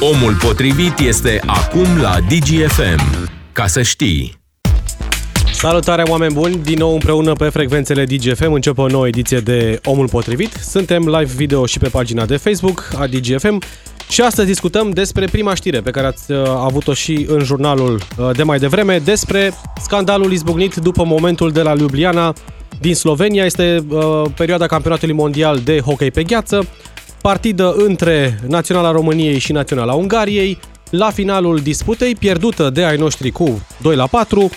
[0.00, 3.28] Omul potrivit este acum la DGFM.
[3.52, 4.36] Ca să știi.
[5.52, 10.08] Salutare oameni buni, din nou împreună pe frecvențele DGFM începe o nouă ediție de Omul
[10.08, 10.52] Potrivit.
[10.52, 13.62] Suntem live video și pe pagina de Facebook a DGFM
[14.08, 18.30] și astăzi discutăm despre prima știre pe care ați uh, avut-o și în jurnalul uh,
[18.36, 19.52] de mai devreme, despre
[19.82, 22.34] scandalul izbucnit după momentul de la Ljubljana
[22.80, 23.44] din Slovenia.
[23.44, 26.66] Este uh, perioada campionatului mondial de hockey pe gheață,
[27.30, 30.58] partidă între Naționala României și Naționala Ungariei,
[30.90, 34.50] la finalul disputei, pierdută de ai noștri cu 2 la 4,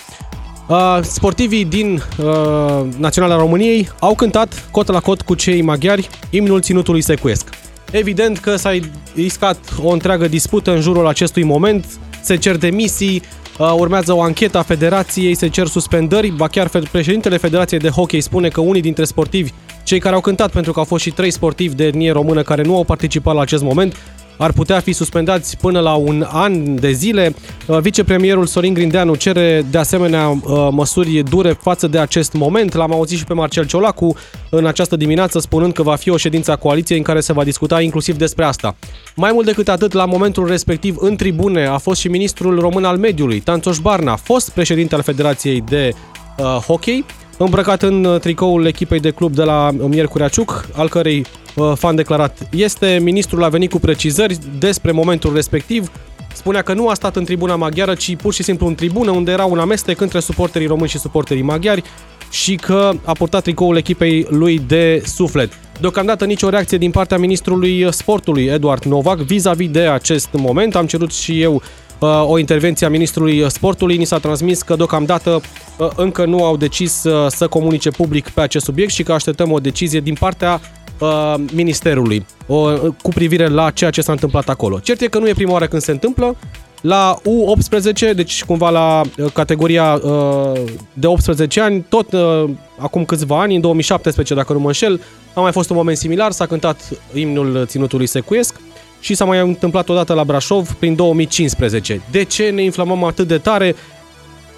[0.68, 6.60] Uh, sportivii din uh, Naționala României au cântat cot la cot cu cei maghiari imnul
[6.60, 7.48] ținutului secuiesc.
[7.90, 8.78] Evident că s-a
[9.14, 11.86] iscat o întreagă dispută în jurul acestui moment,
[12.22, 13.22] se cer demisii,
[13.58, 18.20] uh, urmează o anchetă a federației, se cer suspendări, ba chiar președintele Federației de Hockey
[18.20, 19.52] spune că unii dintre sportivi,
[19.88, 22.62] cei care au cântat pentru că au fost și trei sportivi de etnie română care
[22.62, 23.96] nu au participat la acest moment,
[24.38, 27.34] ar putea fi suspendați până la un an de zile.
[27.66, 32.74] Uh, vicepremierul Sorin Grindeanu cere de asemenea uh, măsuri dure față de acest moment.
[32.74, 34.16] L-am auzit și pe Marcel Ciolacu
[34.50, 37.44] în această dimineață spunând că va fi o ședință a coaliției în care se va
[37.44, 38.76] discuta inclusiv despre asta.
[39.16, 42.96] Mai mult decât atât, la momentul respectiv în tribune a fost și ministrul român al
[42.96, 45.92] mediului, Tanțoș Barna, fost președinte al Federației de
[46.38, 47.04] uh, Hockey,
[47.44, 51.26] îmbrăcat în tricoul echipei de club de la Miercurea Ciuc, al cărei
[51.58, 52.98] Uh, fan declarat este.
[53.02, 55.90] Ministrul a venit cu precizări despre momentul respectiv.
[56.34, 59.30] Spunea că nu a stat în tribuna maghiară, ci pur și simplu în tribună, unde
[59.30, 61.82] era un amestec între suporterii români și suporterii maghiari
[62.30, 65.52] și că a purtat tricoul echipei lui de suflet.
[65.80, 70.74] Deocamdată nicio reacție din partea ministrului sportului Eduard Novak vis-a-vis de acest moment.
[70.74, 71.62] Am cerut și eu uh,
[72.06, 73.96] o intervenție a ministrului sportului.
[73.96, 75.40] Ni s-a transmis că deocamdată
[75.78, 79.52] uh, încă nu au decis uh, să comunice public pe acest subiect și că așteptăm
[79.52, 80.60] o decizie din partea
[80.98, 84.78] uh, Ministerului uh, cu privire la ceea ce s-a întâmplat acolo.
[84.78, 86.36] Cert e că nu e prima oară când se întâmplă.
[86.80, 90.60] La U18, deci cumva la uh, categoria uh,
[90.92, 92.44] de 18 ani, tot uh,
[92.78, 95.00] acum câțiva ani, în 2017, dacă nu mă înșel,
[95.34, 96.80] a mai fost un moment similar, s-a cântat
[97.14, 98.60] imnul ținutului secuiesc
[99.00, 102.00] și s-a mai întâmplat odată la Brașov prin 2015.
[102.10, 103.74] De ce ne inflamăm atât de tare?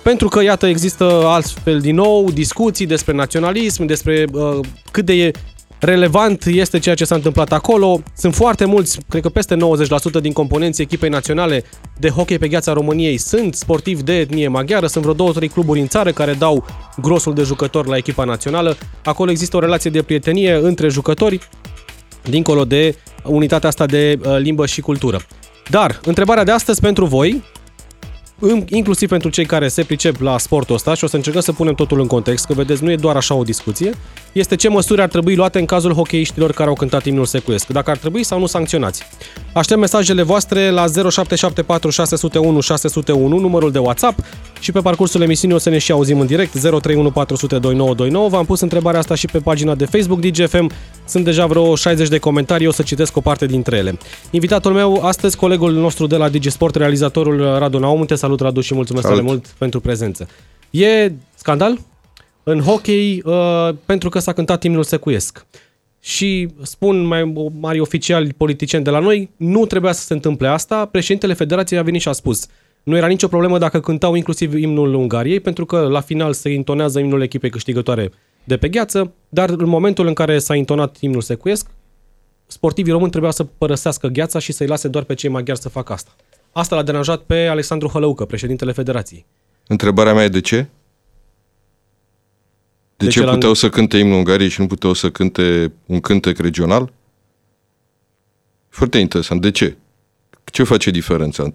[0.02, 4.58] Pentru că, iată, există altfel din nou discuții despre naționalism, despre uh,
[4.90, 5.30] cât de
[5.80, 8.02] relevant este ceea ce s-a întâmplat acolo.
[8.16, 9.56] Sunt foarte mulți, cred că peste
[10.18, 11.64] 90% din componenții echipei naționale
[11.98, 14.86] de hockey pe gheața României sunt sportivi de etnie maghiară.
[14.86, 16.64] Sunt vreo două, trei cluburi în țară care dau
[17.00, 18.76] grosul de jucători la echipa națională.
[19.04, 21.48] Acolo există o relație de prietenie între jucători,
[22.22, 25.20] dincolo de unitatea asta de uh, limbă și cultură.
[25.68, 27.42] Dar, întrebarea de astăzi pentru voi,
[28.68, 31.74] inclusiv pentru cei care se pricep la sportul ăsta și o să încercăm să punem
[31.74, 33.90] totul în context, că vedeți, nu e doar așa o discuție,
[34.32, 37.90] este ce măsuri ar trebui luate în cazul hockeyiștilor care au cântat imnul secuiesc, dacă
[37.90, 39.02] ar trebui sau nu sancționați.
[39.52, 44.18] Aștept mesajele voastre la 0774 601 601, numărul de WhatsApp
[44.60, 48.28] și pe parcursul emisiunii o să ne și auzim în direct 031 400 2929.
[48.28, 50.70] V-am pus întrebarea asta și pe pagina de Facebook DGFM.
[51.06, 53.98] Sunt deja vreo 60 de comentarii, o să citesc o parte dintre ele.
[54.30, 58.04] Invitatul meu astăzi, colegul nostru de la Digisport, realizatorul Radu Naum.
[58.36, 60.28] Te salut, Radu, și mulțumesc tare mult pentru prezență.
[60.70, 61.78] E scandal?
[62.42, 65.46] în hockey uh, pentru că s-a cântat imnul secuiesc.
[66.00, 70.84] Și spun mai mari oficiali politicieni de la noi, nu trebuia să se întâmple asta.
[70.84, 72.46] Președintele Federației a venit și a spus
[72.82, 76.98] nu era nicio problemă dacă cântau inclusiv imnul Ungariei, pentru că la final se intonează
[76.98, 78.10] imnul echipei câștigătoare
[78.44, 81.66] de pe gheață, dar în momentul în care s-a intonat imnul secuiesc,
[82.46, 85.92] sportivii români trebuia să părăsească gheața și să-i lase doar pe cei maghiari să facă
[85.92, 86.10] asta.
[86.52, 89.26] Asta l-a deranjat pe Alexandru Hălăucă, președintele Federației.
[89.66, 90.56] Întrebarea mea e de ce?
[92.96, 96.00] De, de ce, ce puteau să cânte imnul Ungariei și nu puteau să cânte un
[96.00, 96.92] cântec regional?
[98.68, 99.40] Foarte interesant.
[99.40, 99.76] De ce?
[100.44, 101.50] Ce face diferența?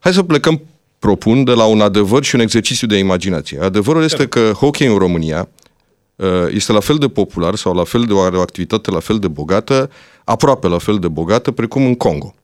[0.00, 0.60] Hai să plecăm,
[0.98, 3.60] propun, de la un adevăr și un exercițiu de imaginație.
[3.60, 5.48] Adevărul este că hockey în România
[6.16, 9.28] uh, este la fel de popular sau la fel de o activitate la fel de
[9.28, 9.90] bogată,
[10.24, 12.34] aproape la fel de bogată, precum în Congo.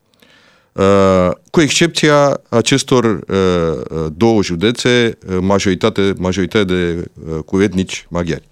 [0.77, 7.05] Uh, cu excepția acestor uh, două județe, majoritate, majoritate de,
[7.45, 8.49] cu etnici maghiari.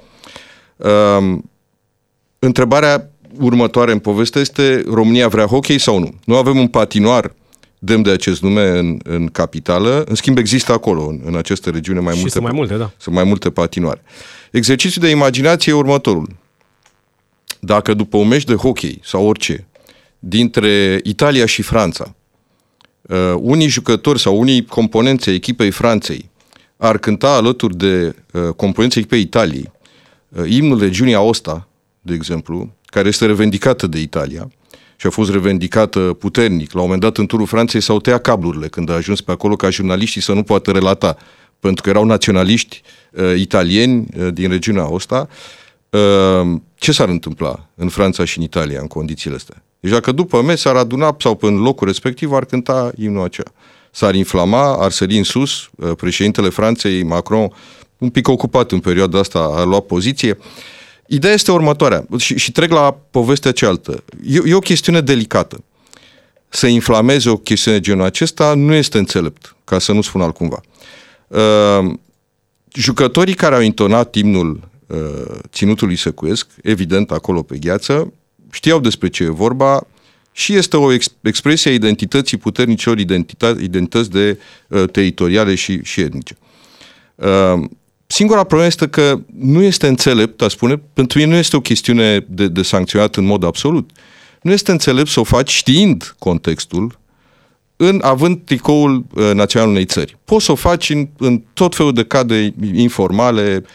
[2.39, 6.15] Întrebarea următoare în poveste este România vrea hockey sau nu?
[6.25, 7.35] Nu avem un patinoar
[7.79, 12.01] demn de acest nume în, în capitală, în schimb există acolo, în, în această regiune,
[12.01, 12.91] mai și multe, sunt mai multe, da.
[12.97, 14.03] Sunt mai multe patinoare.
[14.51, 16.29] Exercițiul de imaginație e următorul.
[17.61, 19.67] Dacă după un meci de hockey sau orice,
[20.19, 22.15] dintre Italia și Franța,
[23.09, 26.31] uh, unii jucători sau unii componenți echipei Franței
[26.77, 29.73] ar cânta alături de uh, componenții echipei Italiei,
[30.29, 31.69] uh, imnul regiunii Aosta,
[32.01, 34.51] de exemplu, care este revendicată de Italia,
[34.97, 36.73] și a fost revendicată puternic.
[36.73, 39.57] La un moment dat, în turul Franței s-au tăiat cablurile când a ajuns pe acolo
[39.57, 41.17] ca jurnaliștii să nu poată relata,
[41.61, 45.29] pentru că erau naționaliști uh, italieni uh, din regiunea asta.
[45.91, 49.63] Uh, ce s-ar întâmpla în Franța și în Italia în condițiile astea?
[49.85, 53.51] Deci dacă după mes s-ar aduna sau pe în locul respectiv ar cânta imnul acela.
[53.91, 57.53] S-ar inflama, ar sări în sus, uh, președintele Franței, Macron,
[57.99, 60.39] un pic ocupat în perioada asta, a luat poziție.
[61.07, 64.05] Ideea este următoarea și, și trec la povestea cealaltă.
[64.27, 65.65] E, e o chestiune delicată.
[66.49, 70.61] Să inflameze o chestiune de genul acesta nu este înțelept, ca să nu spun altcumva.
[71.29, 71.95] Uh,
[72.73, 78.13] jucătorii care au intonat imnul uh, ținutului secuiesc, evident acolo pe gheață,
[78.55, 79.87] știau despre ce e vorba
[80.33, 86.01] și este o ex- expresie a identității puternicilor identități, identități de uh, teritoriale și, și
[86.01, 86.37] etnice.
[87.15, 87.65] Uh,
[88.07, 92.27] Singura problemă este că nu este înțelept, a spune, pentru mine nu este o chestiune
[92.29, 93.91] de, de sancționat în mod absolut.
[94.43, 96.99] Nu este înțelept să o faci știind contextul,
[97.77, 100.17] în având tricoul uh, național unei țări.
[100.25, 103.69] Poți să o faci în, în tot felul de cadre informale uh,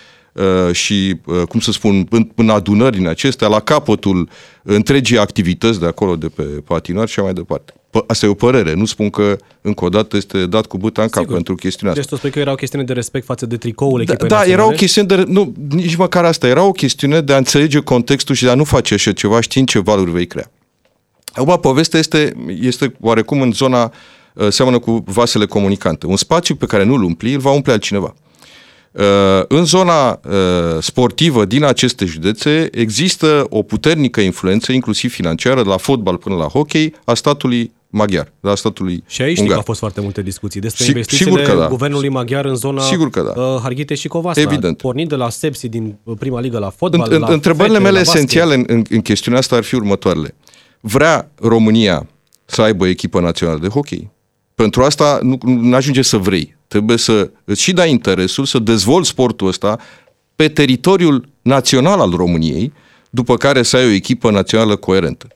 [0.72, 4.30] și, uh, cum să spun, în, în adunări în acestea, la capătul
[4.64, 7.74] întregii activități de acolo, de pe patinar și mai departe.
[8.08, 11.08] Asta e o părere, nu spun că încă o dată este dat cu băta în
[11.08, 11.36] cap Sigur.
[11.36, 12.02] pentru chestiunea asta.
[12.02, 14.36] Deci tu spui că era o chestiune de respect față de tricoul da, echipei Da,
[14.36, 14.62] naționale?
[14.62, 15.24] era o chestiune de...
[15.28, 16.48] Nu, nici măcar asta.
[16.48, 19.68] Era o chestiune de a înțelege contextul și de a nu face așa ceva știind
[19.68, 20.52] ce valuri vei crea.
[21.34, 23.94] Acum, povestea este, este oarecum în zona,
[24.34, 26.06] uh, seamănă cu vasele comunicante.
[26.06, 28.16] Un spațiu pe care nu-l umpli, îl va umple altcineva.
[28.92, 29.04] Uh,
[29.48, 35.78] în zona uh, sportivă din aceste județe există o puternică influență, inclusiv financiară, de la
[35.78, 39.56] fotbal până la hockey, a statului maghiar, la statului Și aici ungar.
[39.56, 41.68] au fost foarte multe discuții despre Si- investițiile sigur că da.
[41.68, 43.42] guvernului maghiar în zona Sigur că da.
[43.42, 44.42] uh, Harghite și Covasna.
[44.42, 44.78] Evident.
[44.78, 47.90] Pornind de la Sepsi din uh, prima ligă la fotbal, În, la în, întrebările fete,
[47.90, 48.16] mele la basket.
[48.16, 50.36] esențiale în, în, în chestiunea asta ar fi următoarele.
[50.80, 52.08] Vrea România
[52.46, 54.10] să aibă o echipă națională de hockey?
[54.56, 56.58] Pentru asta nu, nu ajunge să vrei.
[56.70, 59.80] Trebuie să îți și dai interesul să dezvolți sportul ăsta
[60.36, 62.74] pe teritoriul național al României,
[63.10, 65.28] după care să ai o echipă națională coerentă.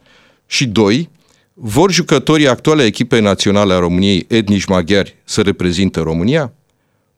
[0.45, 1.09] Și doi,
[1.53, 6.53] vor jucătorii actuale echipei naționale a României etnici maghiari să reprezinte România?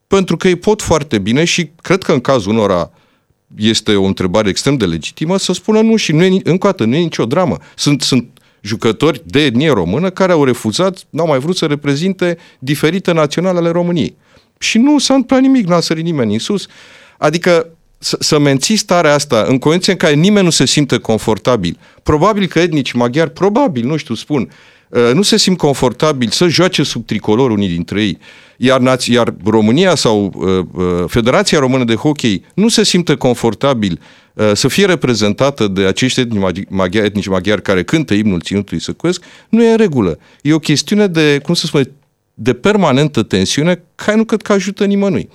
[0.08, 2.92] Pentru că ei pot foarte bine și cred că în cazul unora
[3.56, 6.86] este o întrebare extrem de legitimă să spună nu și nu e, încă o dată,
[6.86, 7.58] nu e nicio dramă.
[7.76, 8.35] Sunt, sunt
[8.66, 13.70] jucători de etnie română care au refuzat, n-au mai vrut să reprezinte diferite naționale ale
[13.70, 14.16] României.
[14.60, 16.68] Și nu s-a întâmplat nimic, n-a sărit nimeni în sus.
[17.18, 17.68] Adică
[17.98, 21.78] să, să menții starea asta în condiții în care nimeni nu se simte confortabil.
[22.04, 24.75] Probabil că etnici maghiari, probabil, nu știu, spun, uh,
[25.14, 28.18] nu se simt confortabil să joace sub tricolor unii dintre ei,
[28.58, 34.00] iar, naț- iar România sau uh, uh, Federația Română de Hockey nu se simte confortabil
[34.34, 38.82] uh, să fie reprezentată de acești etnici maghi- maghiari, etnici maghiari care cântă imnul ținutului
[38.82, 40.20] săcuesc, nu e în regulă.
[40.42, 41.92] E o chestiune de, cum să spune,
[42.34, 45.30] de permanentă tensiune care nu cred că ajută nimănui.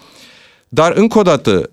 [0.73, 1.71] Dar, încă o dată,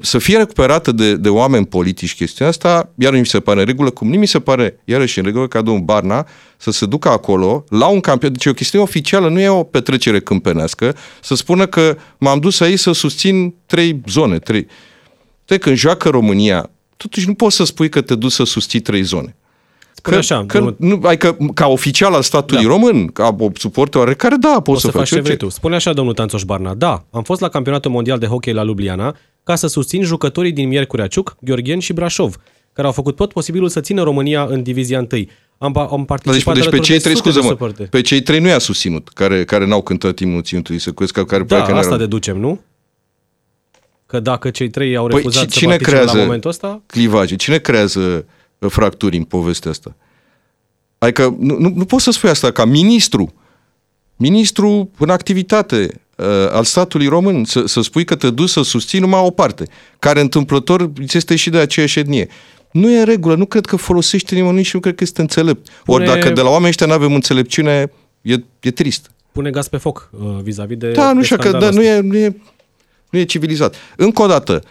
[0.00, 3.66] să fie recuperată de, de oameni politici chestiunea asta, iar nu mi se pare în
[3.66, 6.26] regulă, cum nu mi se pare, iarăși în regulă, ca domnul Barna
[6.56, 9.62] să se ducă acolo, la un campion, deci e o chestiune oficială, nu e o
[9.62, 14.66] petrecere câmpenească, să spună că m-am dus aici să susțin trei zone, trei.
[15.44, 19.02] Te, când joacă România, totuși nu poți să spui că te duci să susții trei
[19.02, 19.36] zone.
[20.02, 22.68] Spune așa, că, domnul- nu, adică, ca oficial al statului Da.
[22.68, 25.26] român, ca o suporter oarecare, da, poți Poți să, să faci ce orice.
[25.26, 25.48] vrei tu.
[25.48, 26.74] Spune așa, domnul Tanțoș Barna.
[26.74, 30.68] Da, am fost la campionatul mondial de hockey la Ljubljana ca să susțin jucătorii din
[30.68, 32.36] Miercurea Ciuc, Gheorghen și Brașov,
[32.72, 35.24] care au făcut tot posibilul să țină România în divizia 1.
[35.58, 37.46] Am, pa- am Da, participat deci, deci pe alături cei de trei, sute de scuze
[37.46, 37.88] mă, suporteri.
[37.88, 41.36] pe cei trei nu i-a susținut, care, care n-au cântat imnul ținutului Săcuiesc, care Da,
[41.44, 42.60] probabil că asta n-erau- deducem, nu?
[44.06, 46.82] Că dacă cei trei au Păi, refuzat ci- să cine participe creează la momentul ăsta,
[46.86, 47.36] clivaje?
[47.36, 48.22] Cine creează uh,
[48.68, 49.96] fracturi în povestea asta?
[50.98, 53.34] Adică nu, nu, nu poți să spui asta ca ministru,
[54.16, 58.98] ministru în activitate uh, al statului român, să, să spui că te duci să susții
[58.98, 59.64] numai o parte,
[59.98, 62.28] care întâmplător îți este și de aceeași etnie.
[62.72, 65.68] Nu e în regulă, nu cred că folosește nimănui și nu cred că este înțelept.
[65.86, 69.10] Ori Pune- dacă de la oamenii ăștia nu avem înțelepciune, e, e trist.
[69.32, 71.86] pune gaz pe foc uh, vis-a-vis de Da, nu de știu că scandalul da, nu,
[71.86, 71.96] ăsta.
[71.96, 72.36] e, nu, e,
[73.10, 73.74] nu e civilizat.
[73.96, 74.68] Încă o dată, uh,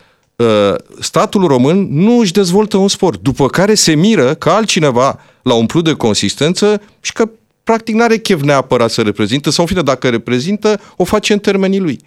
[0.99, 5.83] statul român nu își dezvoltă un sport, după care se miră că altcineva l-a umplut
[5.83, 7.29] de consistență și că
[7.63, 11.79] practic n-are chef neapărat să reprezintă sau în fine, dacă reprezintă, o face în termenii
[11.79, 11.99] lui.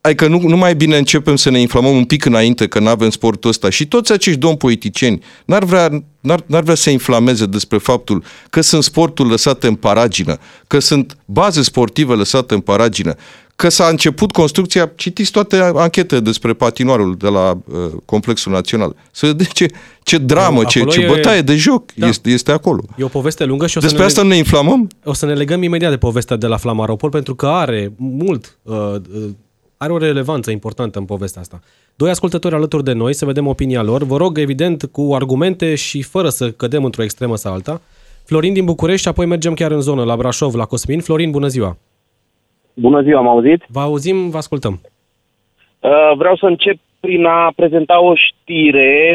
[0.00, 3.10] Adică nu, nu mai bine începem să ne inflamăm un pic înainte că nu avem
[3.10, 7.78] sportul ăsta și toți acești domni politicieni n-ar vrea, n-ar, n-ar vrea să inflameze despre
[7.78, 13.14] faptul că sunt sporturi lăsate în paragină, că sunt baze sportive lăsate în paragină,
[13.58, 18.96] că s-a început construcția, citiți toate anchetele despre patinoarul de la uh, Complexul Național.
[19.10, 19.66] Să vedeți ce,
[20.02, 22.06] ce dramă, ce, ce bătaie de joc da.
[22.06, 22.82] este, este acolo.
[22.96, 24.88] E o poveste lungă și o Despre să asta ne inflamăm?
[25.04, 28.74] O să ne legăm imediat de povestea de la Flamaropol, pentru că are mult, uh,
[28.74, 29.28] uh,
[29.76, 31.60] are o relevanță importantă în povestea asta.
[31.96, 34.02] Doi ascultători alături de noi, să vedem opinia lor.
[34.02, 37.80] Vă rog, evident, cu argumente și fără să cădem într-o extremă sau alta.
[38.24, 41.00] Florin din București și apoi mergem chiar în zonă, la Brașov, la Cosmin.
[41.00, 41.76] Florin, bună ziua!
[42.80, 43.64] Bună ziua, am auzit?
[43.66, 44.80] Vă auzim, vă ascultăm.
[45.80, 49.12] Uh, vreau să încep prin a prezenta o știre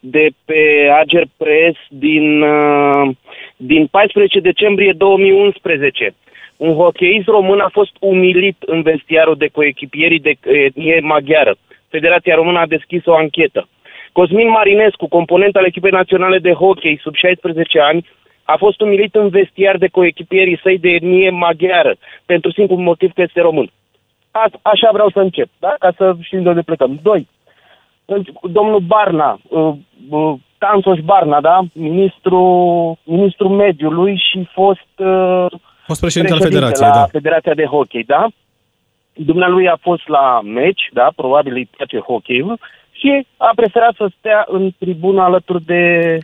[0.00, 3.10] de pe Ager Press din, uh,
[3.56, 6.14] din 14 decembrie 2011.
[6.56, 11.56] Un hocheist român a fost umilit în vestiarul de coechipierii de etnie maghiară.
[11.88, 13.68] Federația Română a deschis o anchetă.
[14.12, 18.06] Cosmin Marinescu, component al echipei naționale de hockey sub 16 ani,
[18.52, 21.94] a fost umilit în vestiar de coechipierii săi de etnie maghiară,
[22.26, 23.70] pentru simplu motiv că este român.
[24.30, 25.74] A, așa vreau să încep, da?
[25.78, 26.98] ca să știm de unde plecăm.
[27.02, 27.28] Doi,
[28.42, 29.72] domnul Barna, uh,
[30.08, 31.60] uh, Tansoș Barna, da?
[31.72, 32.40] Ministru,
[33.04, 35.46] ministru mediului și fost, uh,
[35.86, 37.06] fost președinte al Federației, la da.
[37.06, 38.26] Federația de Hockey, da?
[39.12, 41.12] Dumnealui a fost la meci, da?
[41.16, 42.44] Probabil îi place hockey
[42.90, 46.18] și a preferat să stea în tribuna alături de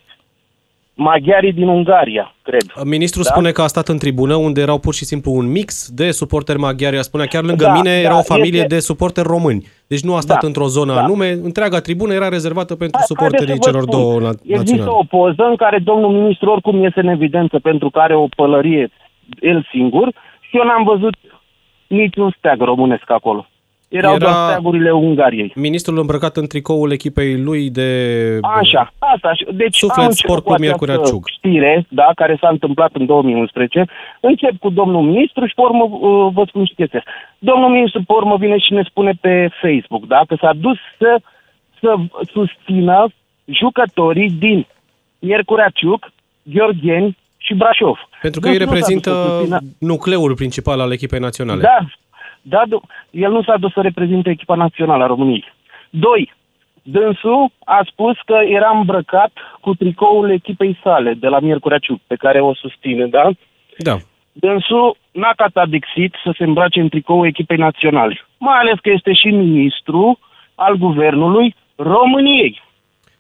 [0.97, 2.63] maghiarii din Ungaria, cred.
[2.85, 3.31] Ministrul da?
[3.31, 6.59] spune că a stat în tribună unde erau pur și simplu un mix de suporteri
[6.59, 7.05] maghiari.
[7.05, 8.75] Spunea chiar lângă da, mine da, era o familie este...
[8.75, 9.67] de suporteri români.
[9.87, 11.03] Deci nu a stat da, într-o zonă da.
[11.03, 11.31] anume.
[11.31, 13.99] Întreaga tribună era rezervată pentru Hai, suporterii celor spun.
[13.99, 14.61] două naționale.
[14.61, 18.27] Există o poză în care domnul ministru oricum iese în evidență pentru că are o
[18.37, 18.91] pălărie
[19.41, 21.15] el singur și eu n-am văzut
[21.87, 23.47] niciun steag românesc acolo.
[23.89, 25.53] Erau Era doar steagurile Ungariei.
[25.55, 27.89] Ministrul îmbrăcat în tricoul echipei lui de...
[28.43, 29.33] Așa, asta.
[29.53, 31.29] Deci Suflet Sport cu Miercurea Ciuc.
[31.29, 33.85] știre, da, care s-a întâmplat în 2011.
[34.21, 37.03] Încep cu domnul ministru și pe urmă uh, vă spun și chestia
[37.39, 41.19] Domnul ministru pe urmă vine și ne spune pe Facebook, da, că s-a dus să,
[41.81, 41.95] să
[42.33, 43.07] susțină
[43.45, 44.67] jucătorii din
[45.19, 46.13] Miercurea Ciuc,
[46.43, 47.99] Gheorgheni și Brașov.
[48.23, 49.11] Pentru că ei reprezintă
[49.79, 51.61] nucleul principal al echipei naționale.
[51.61, 51.79] Da,
[52.49, 52.63] da,
[53.11, 55.45] el nu s-a dus să reprezinte echipa națională a României.
[55.91, 56.33] Doi,
[56.83, 62.15] dânsul a spus că era îmbrăcat cu tricoul echipei sale de la Miercurea Ciuc, pe
[62.15, 63.31] care o susține, da?
[63.79, 63.97] Da.
[64.33, 69.27] Dânsul n-a catadixit să se îmbrace în tricoul echipei naționale, mai ales că este și
[69.27, 70.19] ministru
[70.55, 72.63] al guvernului României.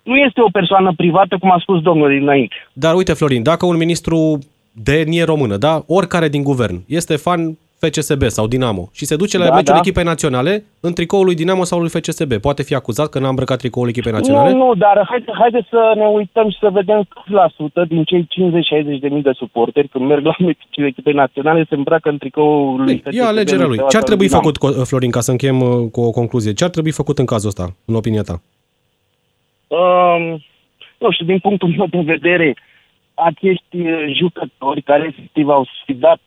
[0.02, 2.54] Nu este o persoană privată, cum a spus domnul dinainte.
[2.72, 4.38] Dar uite, Florin, dacă un ministru
[4.72, 9.38] de etnie română, da, oricare din guvern, este fan FCSB sau Dinamo și se duce
[9.38, 9.78] la da, meciul da.
[9.78, 12.32] echipei naționale în tricoul lui Dinamo sau lui FCSB.
[12.34, 14.52] Poate fi acuzat că n-a îmbrăcat tricoul echipei naționale?
[14.52, 18.04] Nu, nu, dar haide, haide să ne uităm și să vedem cât la sută din
[18.04, 18.28] cei
[18.96, 22.84] 50-60 de mii de suporteri când merg la meciul echipei naționale se îmbracă în tricoul
[22.84, 23.18] lui FCSB.
[23.18, 23.80] E alegerea lui.
[23.88, 24.50] Ce ar trebui Dinamo.
[24.52, 26.52] făcut, Florin, ca să încheiem uh, cu o concluzie?
[26.52, 28.40] Ce ar trebui făcut în cazul ăsta, în opinia ta?
[29.68, 30.44] Um,
[30.98, 32.56] nu știu, din punctul meu de vedere,
[33.14, 36.20] acești uh, jucători care efectiv au sfidat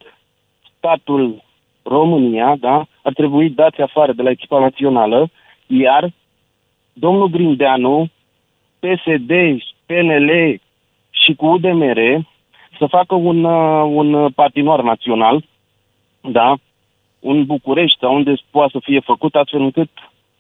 [0.80, 1.44] statul
[1.84, 5.30] România, da, ar trebui dați afară de la echipa națională,
[5.68, 6.12] iar
[6.94, 8.10] domnul Grindeanu,
[8.80, 9.32] PSD,
[9.86, 10.30] PNL
[11.10, 12.00] și cu UDMR
[12.78, 15.44] să facă un, uh, un patinoar național,
[16.22, 16.56] da,
[17.20, 19.90] un București sau unde poate să fie făcut astfel încât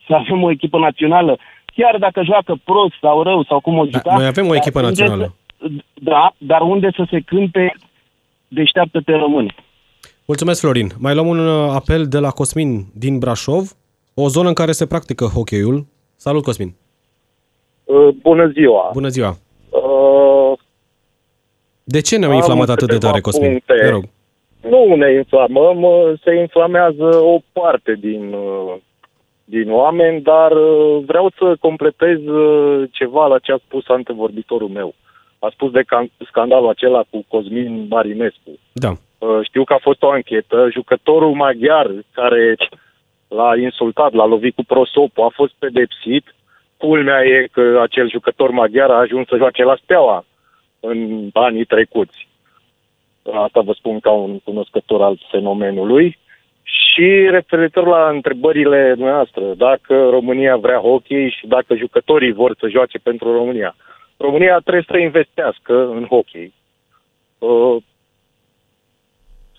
[0.08, 3.90] să avem o echipă națională, chiar dacă joacă prost sau rău sau cum o da,
[3.92, 4.10] juca.
[4.10, 5.36] Da, noi avem o echipă națională.
[5.94, 7.76] da, dar unde să se cânte
[8.48, 9.56] deșteaptă-te români.
[10.32, 10.90] Mulțumesc, Florin.
[11.00, 13.72] Mai luăm un uh, apel de la Cosmin din Brașov,
[14.14, 15.86] o zonă în care se practică hockeyul.
[16.16, 16.76] Salut, Cosmin!
[17.84, 18.90] Uh, bună ziua!
[18.94, 19.38] Bună ziua!
[19.70, 20.58] Uh,
[21.84, 23.50] de ce ne-am inflamat atât de tare, Cosmin?
[23.50, 23.74] Puncte.
[23.74, 24.04] Te rog.
[24.62, 28.36] Nu ne inflamăm, uh, se inflamează o parte din,
[29.44, 30.52] din oameni, dar
[31.06, 32.20] vreau să completez
[32.92, 34.94] ceva la ce a spus antevorbitorul meu.
[35.40, 35.84] A spus de
[36.28, 38.52] scandalul acela cu Cosmin Marinescu.
[38.72, 38.94] Da.
[39.20, 40.68] Uh, știu că a fost o anchetă.
[40.72, 42.56] Jucătorul maghiar care
[43.28, 46.36] l-a insultat, l-a lovit cu prosopul, a fost pedepsit.
[46.78, 50.26] Culmea e că acel jucător maghiar a ajuns să joace la Steaua
[50.80, 52.28] în anii trecuți.
[53.34, 56.18] Asta vă spun ca un cunoscător al fenomenului.
[56.64, 62.98] Și referitor la întrebările noastre, dacă România vrea hockey și dacă jucătorii vor să joace
[62.98, 63.76] pentru România.
[64.18, 66.54] România trebuie să investească în hockey.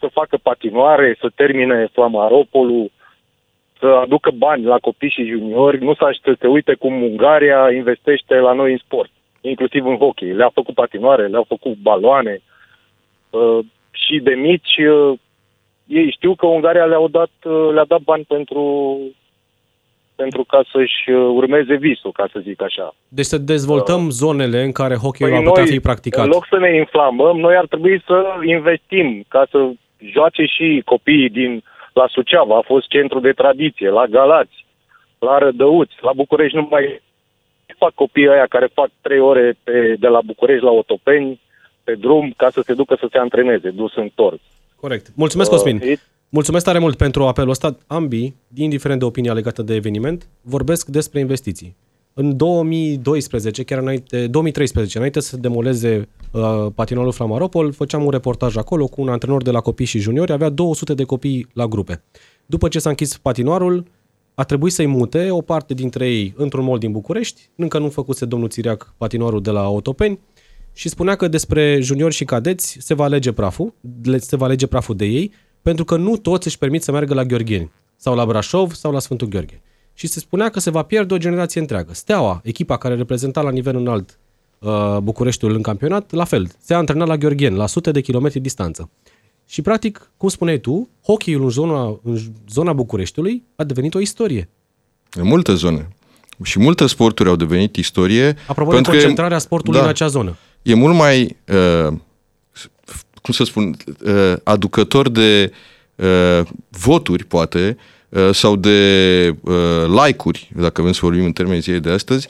[0.02, 2.90] Uh, să facă patinoare, să termine Flamaropolul,
[3.78, 8.52] să aducă bani la copii și juniori, nu să se uite cum Ungaria investește la
[8.52, 10.32] noi în sport, inclusiv în hockey.
[10.32, 12.40] Le-a făcut patinoare, le-au făcut baloane
[13.30, 13.58] uh,
[13.90, 15.18] și de mici uh,
[15.86, 18.98] ei știu că Ungaria le-a dat, uh, le-a dat bani pentru,
[20.14, 22.94] pentru ca să-și uh, urmeze visul, ca să zic așa.
[23.08, 26.24] Deci să dezvoltăm uh, zonele în care hockey-ul păi ar putea fi practicat.
[26.24, 29.58] În loc să ne inflamăm, noi ar trebui să investim ca să
[30.12, 34.66] joace și copiii din la Suceava, a fost centru de tradiție, la Galați,
[35.18, 37.02] la Rădăuți, la București nu mai
[37.78, 41.40] fac copiii aia care fac trei ore pe, de la București la Otopeni,
[41.84, 44.40] pe drum, ca să se ducă să se antreneze, dus întors.
[44.80, 45.06] Corect.
[45.16, 45.80] Mulțumesc, Cosmin.
[45.82, 45.92] Uh,
[46.28, 47.76] Mulțumesc tare mult pentru apelul ăsta.
[47.86, 51.76] Ambii, indiferent de opinia legată de eveniment, vorbesc despre investiții.
[52.14, 58.86] În 2012, chiar înainte, 2013, înainte să demoleze uh, patinolul Flamaropol, făceam un reportaj acolo
[58.86, 62.02] cu un antrenor de la copii și juniori, avea 200 de copii la grupe.
[62.46, 63.84] După ce s-a închis patinoarul,
[64.34, 68.24] a trebuit să-i mute o parte dintre ei într-un mall din București, încă nu făcuse
[68.24, 70.18] domnul Țiriac patinoarul de la Otopeni,
[70.72, 73.74] și spunea că despre juniori și cadeți se va alege praful,
[74.16, 77.24] se va alege praful de ei, pentru că nu toți își permit să meargă la
[77.24, 79.62] Gheorgheni sau la Brașov sau la Sfântul Gheorghe.
[79.94, 81.92] Și se spunea că se va pierde o generație întreagă.
[81.94, 84.18] Steaua, echipa care reprezenta la nivel înalt
[84.58, 88.90] uh, Bucureștiul în campionat, la fel, se antrenat la Gheorgheni, la sute de kilometri distanță.
[89.46, 92.18] Și practic, cum spuneai tu, hockeyul în zona, în
[92.48, 94.48] zona Bucureștiului a devenit o istorie.
[95.10, 95.88] În multe zone.
[96.42, 98.36] Și multe sporturi au devenit istorie.
[98.46, 100.36] Apropo de concentrarea sportului da, în acea zonă.
[100.62, 101.92] E mult mai uh,
[103.22, 105.52] cum să spun, uh, aducător de
[105.94, 107.84] uh, voturi, poate, uh,
[108.32, 109.36] sau de
[110.04, 112.28] like-uri, dacă vrem să vorbim în termeni zilei de astăzi,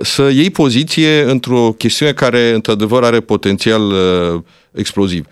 [0.00, 3.92] să iei poziție într-o chestiune care, într-adevăr, are potențial
[4.72, 5.26] exploziv.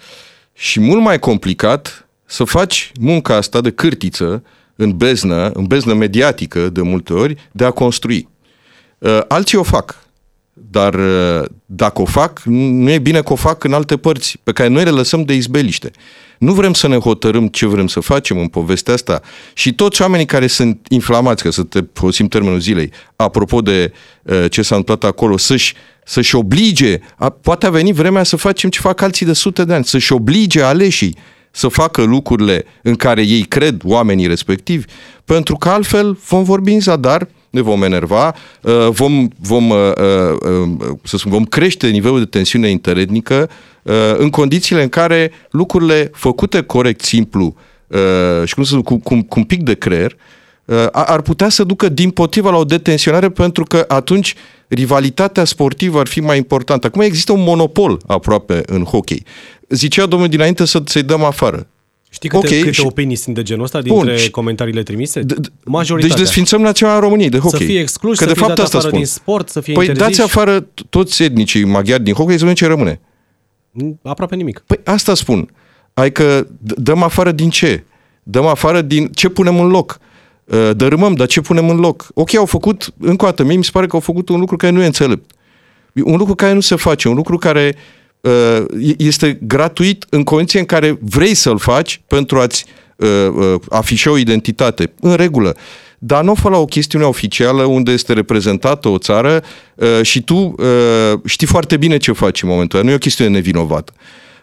[0.53, 4.45] Și mult mai complicat să faci munca asta de cârtiță
[4.77, 8.29] în beznă, în beznă mediatică de multe ori, de a construi.
[9.29, 10.04] Alții o fac.
[10.57, 14.53] Dar uh, dacă o fac, nu e bine că o fac în alte părți pe
[14.53, 15.91] care noi le lăsăm de izbeliște.
[16.39, 19.21] Nu vrem să ne hotărâm ce vrem să facem în povestea asta.
[19.55, 23.93] Și toți oamenii care sunt inflamați, că să te folosim termenul zilei, apropo de
[24.23, 28.71] uh, ce s-a întâmplat acolo, să-și, să-și oblige, a, poate a venit vremea să facem
[28.71, 31.17] ce fac alții de sute de ani, să-și oblige aleșii
[31.51, 34.85] să facă lucrurile în care ei cred, oamenii respectivi,
[35.25, 40.97] pentru că altfel vom vorbi în zadar, ne vom enerva, uh, vom, vom, uh, uh,
[41.03, 43.51] să spun, vom crește nivelul de tensiune interetnică
[44.17, 47.55] în condițiile în care lucrurile făcute corect, simplu
[48.45, 50.17] și cum să cu, cu, cu un pic de creier,
[50.93, 54.35] ar putea să ducă din potriva la o detensionare pentru că atunci
[54.69, 56.87] rivalitatea sportivă ar fi mai importantă.
[56.87, 59.23] Acum există un monopol aproape în hockey.
[59.69, 61.67] Zicea domnul dinainte să, să-i dăm afară.
[62.15, 62.87] Știi câte, okay, câte și...
[62.87, 65.25] opinii sunt de genul ăsta dintre Bun, comentariile trimise?
[65.65, 66.17] Majoritatea.
[66.17, 67.59] Deci desfințăm Naționala României de hockey.
[67.59, 69.03] Să fie exclus, că să de fie fapt dat asta afară spun.
[69.05, 70.19] din sport, să fie Păi interziși.
[70.19, 73.01] dați afară toți etnicii maghiari din hockey, să vedem ce rămâne.
[74.03, 74.59] Aproape nimic.
[74.67, 75.51] Păi asta spun.
[75.95, 77.85] Adică dăm afară din ce?
[78.23, 79.99] Dăm afară din ce punem în loc?
[80.45, 82.09] Uh, dărâmăm, dar ce punem în loc?
[82.15, 84.57] Ok, au făcut, încă o dată, mie mi se pare că au făcut un lucru
[84.57, 85.31] care nu e înțelept.
[86.05, 87.83] Un lucru care nu se face, un lucru care uh,
[88.97, 92.65] este gratuit în condiție în care vrei să-l faci pentru a-ți
[92.97, 94.93] uh, uh, afișa o identitate.
[95.01, 95.57] În regulă.
[95.99, 99.43] Dar nu o fă la o chestiune oficială unde este reprezentată o țară
[99.75, 102.87] uh, și tu uh, știi foarte bine ce faci în momentul ăla.
[102.87, 103.93] Nu e o chestiune nevinovată.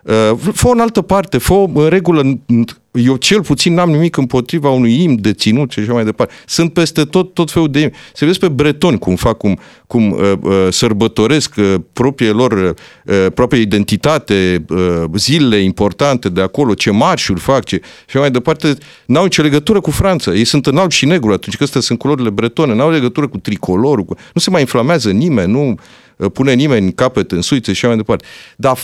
[0.03, 2.21] Uh, fă în altă parte, fă în regulă
[2.91, 6.33] eu cel puțin n-am nimic împotriva unui im de ținut și așa mai departe.
[6.45, 7.91] Sunt peste tot, tot felul de im.
[8.13, 13.25] Se vezi pe bretoni cum fac, cum, cum uh, uh, sărbătoresc uh, proprie lor, uh,
[13.33, 18.73] proprie identitate, uh, zilele importante de acolo, ce marșuri fac, ce, și așa mai departe.
[19.05, 20.33] N-au nicio legătură cu Franța.
[20.33, 22.73] Ei sunt în alb și negru atunci că astea sunt culorile bretone.
[22.73, 24.03] N-au legătură cu tricolorul.
[24.03, 24.15] Cu...
[24.33, 25.75] Nu se mai inflamează nimeni, nu
[26.29, 28.25] pune nimeni capăt în suițe și așa mai departe.
[28.55, 28.77] Dar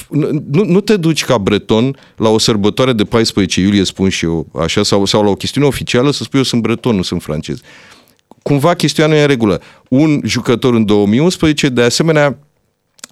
[0.52, 4.48] nu, nu te duci ca breton la o sărbătoare de 14 iulie, spun și eu
[4.60, 7.60] așa, sau, sau la o chestiune oficială să spui eu sunt breton, nu sunt francez.
[8.44, 9.62] Cumva chestiunea nu e în regulă.
[9.90, 12.38] Un jucător în 2011, de asemenea,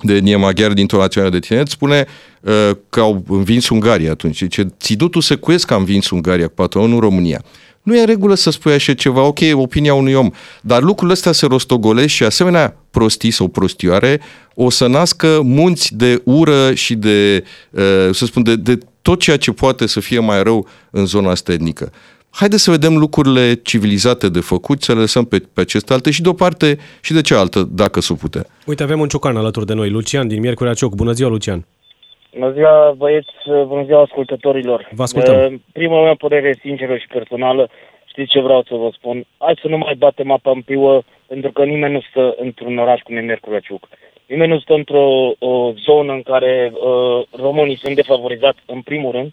[0.01, 2.05] de etnie maghiar dintr-o națională de tineret, spune
[2.41, 4.47] uh, că au învins Ungaria atunci.
[4.47, 7.43] Ce țidutul secuiesc că a învins Ungaria cu patronul România.
[7.85, 10.29] Nu e în regulă să spui așa ceva, ok, opinia unui om,
[10.61, 14.21] dar lucrurile astea se rostogolesc și asemenea prostii sau prostioare
[14.53, 19.37] o să nască munți de ură și de, uh, să spun, de, de tot ceea
[19.37, 21.91] ce poate să fie mai rău în zona asta etnică.
[22.29, 26.21] Haideți să vedem lucrurile civilizate de făcut, să le lăsăm pe, pe aceste alte și
[26.21, 28.45] de o parte și de cealaltă, dacă se putea.
[28.65, 30.95] Uite, avem un ciocan alături de noi, Lucian din Miercurea Cioc.
[30.95, 31.65] Bună ziua, Lucian!
[32.37, 34.89] Bună ziua, băieți, bună ziua ascultătorilor.
[34.91, 35.53] Vă ascultăm.
[35.53, 37.69] Uh, prima mea părere sinceră și personală,
[38.05, 39.25] știți ce vreau să vă spun?
[39.37, 43.01] Hai să nu mai batem apa în piuă, pentru că nimeni nu stă într-un oraș
[43.01, 43.87] cum e Miercurea Ciuc.
[44.25, 49.31] Nimeni nu stă într-o o zonă în care uh, românii sunt defavorizați în primul rând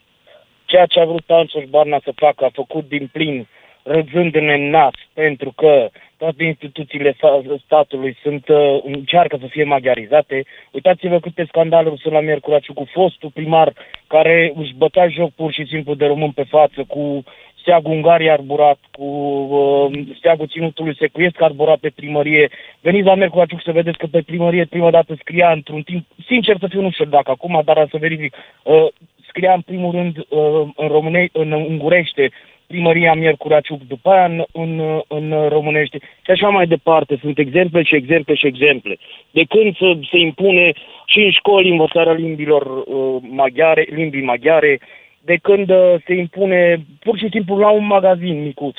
[0.72, 3.46] ceea ce a vrut Anțoș Barna să facă, a făcut din plin,
[3.82, 5.88] râzându-ne în nas, pentru că
[6.22, 7.16] toate instituțiile
[7.64, 10.44] statului sunt, uh, încearcă să fie maghiarizate.
[10.70, 13.72] Uitați-vă câte scandaluri sunt la Miercuraciu cu fostul primar
[14.06, 17.22] care își bătea joc pur și simplu de român pe față, cu
[17.60, 22.50] steagul Ungariei arborat, cu uh, steagul Ținutului Secuiesc arborat pe primărie.
[22.80, 26.66] Veniți la Mercuraciuc să vedeți că pe primărie prima dată scria într-un timp, sincer să
[26.70, 28.86] fiu nu știu dacă acum, dar să verific, uh,
[29.28, 32.30] scria în primul rând uh, în, române, în ungurește
[32.72, 34.70] primăria Miercuraciuc, după aia în, în,
[35.08, 37.18] în românește și așa mai departe.
[37.20, 38.94] Sunt exemple și exemple și exemple.
[39.30, 40.72] De când se, se impune
[41.06, 44.80] și în școli învățarea limbilor uh, maghiare, limbii maghiare,
[45.24, 46.60] de când uh, se impune
[47.04, 48.76] pur și simplu la un magazin micuț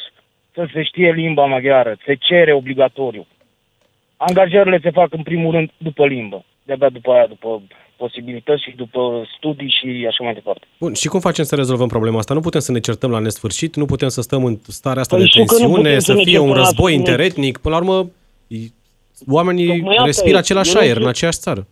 [0.53, 3.25] să se știe limba maghiară, se cere obligatoriu.
[4.17, 7.61] Angajările se fac în primul rând după limbă, de-abia după aia, după
[8.03, 9.01] posibilități și după
[9.37, 10.65] studii și așa mai departe.
[10.79, 12.33] Bun, și cum facem să rezolvăm problema asta?
[12.33, 15.25] Nu putem să ne certăm la nesfârșit, nu putem să stăm în starea asta păi
[15.25, 17.57] de tensiune, să, să fie un război interetnic.
[17.57, 18.11] Până la urmă,
[19.37, 21.67] oamenii respiră același aer în aceeași țară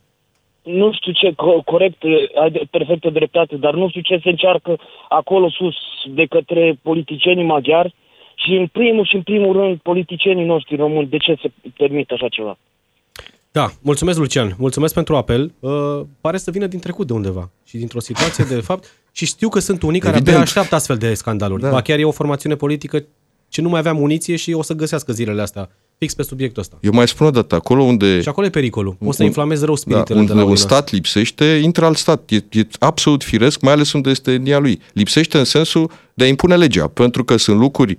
[0.63, 1.33] nu știu ce,
[1.65, 2.03] corect,
[2.41, 5.75] ai perfectă dreptate, dar nu știu ce se încearcă acolo sus
[6.07, 7.93] de către politicienii maghiari
[8.35, 11.07] și în primul și în primul rând politicienii noștri români.
[11.07, 12.57] De ce se permite așa ceva?
[13.51, 15.53] Da, mulțumesc Lucian, mulțumesc pentru apel.
[15.59, 19.49] Uh, pare să vină din trecut de undeva și dintr-o situație de fapt și știu
[19.49, 21.61] că sunt unii care abia așteaptă astfel de scandaluri.
[21.61, 21.69] Da.
[21.69, 23.03] Ba chiar e o formațiune politică
[23.47, 26.77] ce nu mai avea muniție și o să găsească zilele astea fix pe subiectul ăsta.
[26.81, 28.21] Eu mai spun o dată, acolo unde...
[28.21, 28.97] Și acolo e pericolul.
[28.99, 32.29] O să inflamezi rău spiritele da, unde de la un stat lipsește, intră alt stat.
[32.29, 34.81] E, e absolut firesc, mai ales unde este etnia lui.
[34.93, 37.97] Lipsește în sensul de a impune legea, pentru că sunt lucruri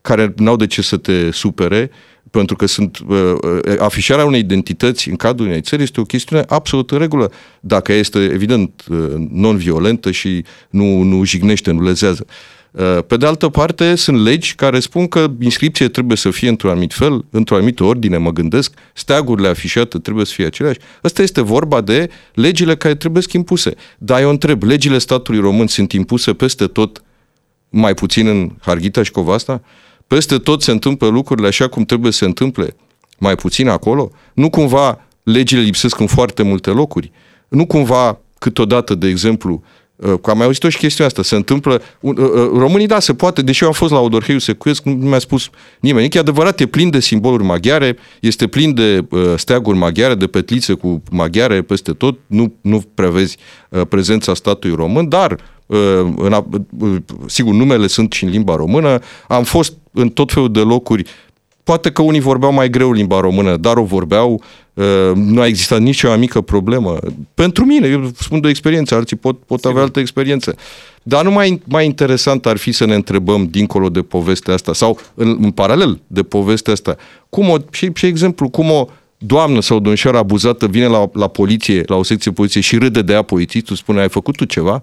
[0.00, 1.90] care n-au de ce să te supere,
[2.30, 6.44] pentru că sunt uh, uh, afișarea unei identități în cadrul unei țări este o chestiune
[6.48, 8.98] absolut în regulă, dacă este evident uh,
[9.30, 12.26] non-violentă și nu, nu jignește, nu lezează.
[12.26, 16.48] Uh, Uh, pe de altă parte, sunt legi care spun că inscripția trebuie să fie
[16.48, 20.78] într-un anumit fel, într-o anumită ordine, mă gândesc, steagurile afișate trebuie să fie aceleași.
[21.02, 23.74] Asta este vorba de legile care trebuie să impuse.
[23.98, 27.02] Dar eu întreb, legile statului român sunt impuse peste tot,
[27.68, 29.62] mai puțin în Harghita și Covasta?
[30.06, 32.76] Peste tot se întâmplă lucrurile așa cum trebuie să se întâmple,
[33.18, 34.10] mai puțin acolo?
[34.34, 37.10] Nu cumva legile lipsesc în foarte multe locuri?
[37.48, 39.62] Nu cumva câteodată, de exemplu,
[39.96, 41.22] Uh, că am mai auzit-o și chestia asta.
[41.22, 41.82] Se întâmplă...
[42.00, 45.18] Uh, uh, românii, da, se poate, deși eu am fost la Odorheiu Secuiesc, nu mi-a
[45.18, 46.08] spus nimeni.
[46.12, 49.04] E adevărat, e plin de simboluri maghiare, este plin de
[49.36, 52.18] steaguri maghiare, de petlițe cu maghiare peste tot.
[52.26, 53.36] Nu, nu prevezi
[53.88, 55.36] prezența statului român, dar
[56.16, 56.44] în,
[57.26, 58.98] sigur, numele sunt și în limba română.
[59.28, 61.04] Am fost în tot felul de locuri
[61.66, 64.42] Poate că unii vorbeau mai greu limba română, dar o vorbeau,
[64.74, 66.98] uh, nu a existat nicio mică problemă.
[67.34, 70.56] Pentru mine, eu spun de experiență, alții pot, pot avea altă experiență.
[71.02, 75.00] Dar nu mai, mai interesant ar fi să ne întrebăm, dincolo de povestea asta, sau
[75.14, 76.96] în, în paralel de povestea asta,
[77.28, 78.86] cum o, și, și exemplu, cum o
[79.18, 83.12] doamnă sau domnișoară abuzată vine la, la poliție, la o secție poliție și râde de
[83.12, 84.82] ea polițistul, spune, ai făcut tu ceva?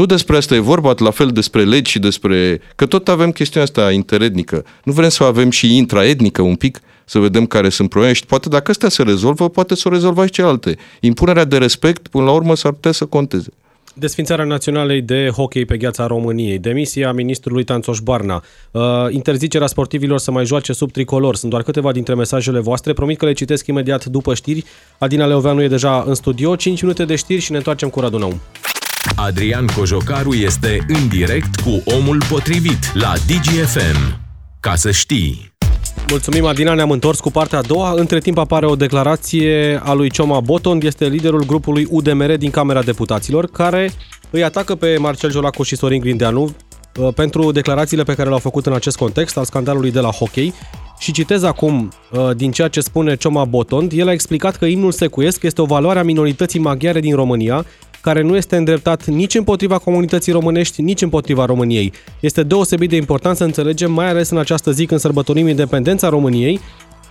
[0.00, 2.60] Nu despre asta e vorba, la fel despre legi și despre...
[2.76, 4.64] Că tot avem chestiunea asta interetnică.
[4.84, 8.26] Nu vrem să o avem și intraetnică un pic, să vedem care sunt probleme și
[8.26, 10.76] poate dacă astea se rezolvă, poate să o rezolva și celelalte.
[11.00, 13.48] Impunerea de respect, până la urmă, s-ar putea să conteze.
[13.94, 20.30] Desfințarea Naționalei de Hockey pe gheața României, demisia ministrului Tanțoș Barna, uh, interzicerea sportivilor să
[20.30, 21.36] mai joace sub tricolor.
[21.36, 22.92] Sunt doar câteva dintre mesajele voastre.
[22.92, 24.64] Promit că le citesc imediat după știri.
[24.98, 26.56] Adina Leoveanu e deja în studio.
[26.56, 28.40] 5 minute de știri și ne întoarcem cu Radu Naum.
[29.16, 34.20] Adrian Cojocaru este în direct cu omul potrivit la DGFM.
[34.60, 35.52] Ca să știi.
[36.08, 37.92] Mulțumim, Adina, ne-am întors cu partea a doua.
[37.96, 42.82] Între timp apare o declarație a lui Cioma Boton, este liderul grupului UDMR din Camera
[42.82, 43.90] Deputaților, care
[44.30, 46.42] îi atacă pe Marcel Jolacu și Sorin Grindeanu
[46.98, 50.54] uh, pentru declarațiile pe care le-au făcut în acest context al scandalului de la hockey.
[50.98, 54.92] Și citez acum uh, din ceea ce spune Cioma Botond, el a explicat că imnul
[54.92, 57.64] secuiesc este o valoare a minorității maghiare din România
[58.00, 61.92] care nu este îndreptat nici împotriva comunității românești, nici împotriva României.
[62.20, 66.60] Este deosebit de important să înțelegem, mai ales în această zi când sărbătorim independența României,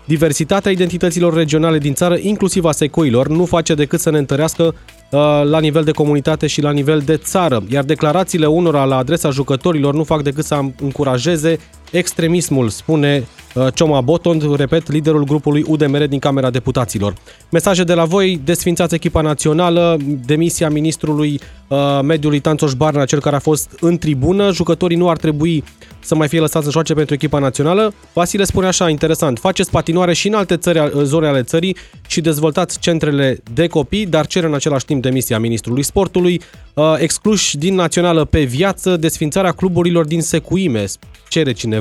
[0.09, 5.19] Diversitatea identităților regionale din țară, inclusiv a secoilor, nu face decât să ne întărească uh,
[5.43, 9.93] la nivel de comunitate și la nivel de țară, iar declarațiile unora la adresa jucătorilor
[9.93, 11.59] nu fac decât să încurajeze
[11.91, 17.13] extremismul, spune uh, Cioma Boton, repet, liderul grupului UDMR din Camera Deputaților.
[17.51, 23.35] Mesaje de la voi, desfințați echipa națională, demisia ministrului uh, mediului Tanțoș Barna, cel care
[23.35, 25.63] a fost în tribună, jucătorii nu ar trebui
[25.99, 27.93] să mai fie lăsați să joace pentru echipa națională.
[28.13, 32.79] Vasile spune așa, interesant, faceți patinoare și în alte țări, zone ale țării și dezvoltați
[32.79, 36.41] centrele de copii, dar cer în același timp demisia ministrului sportului,
[36.73, 40.85] uh, excluși din națională pe viață, desfințarea cluburilor din secuime,
[41.27, 41.78] cere cineva.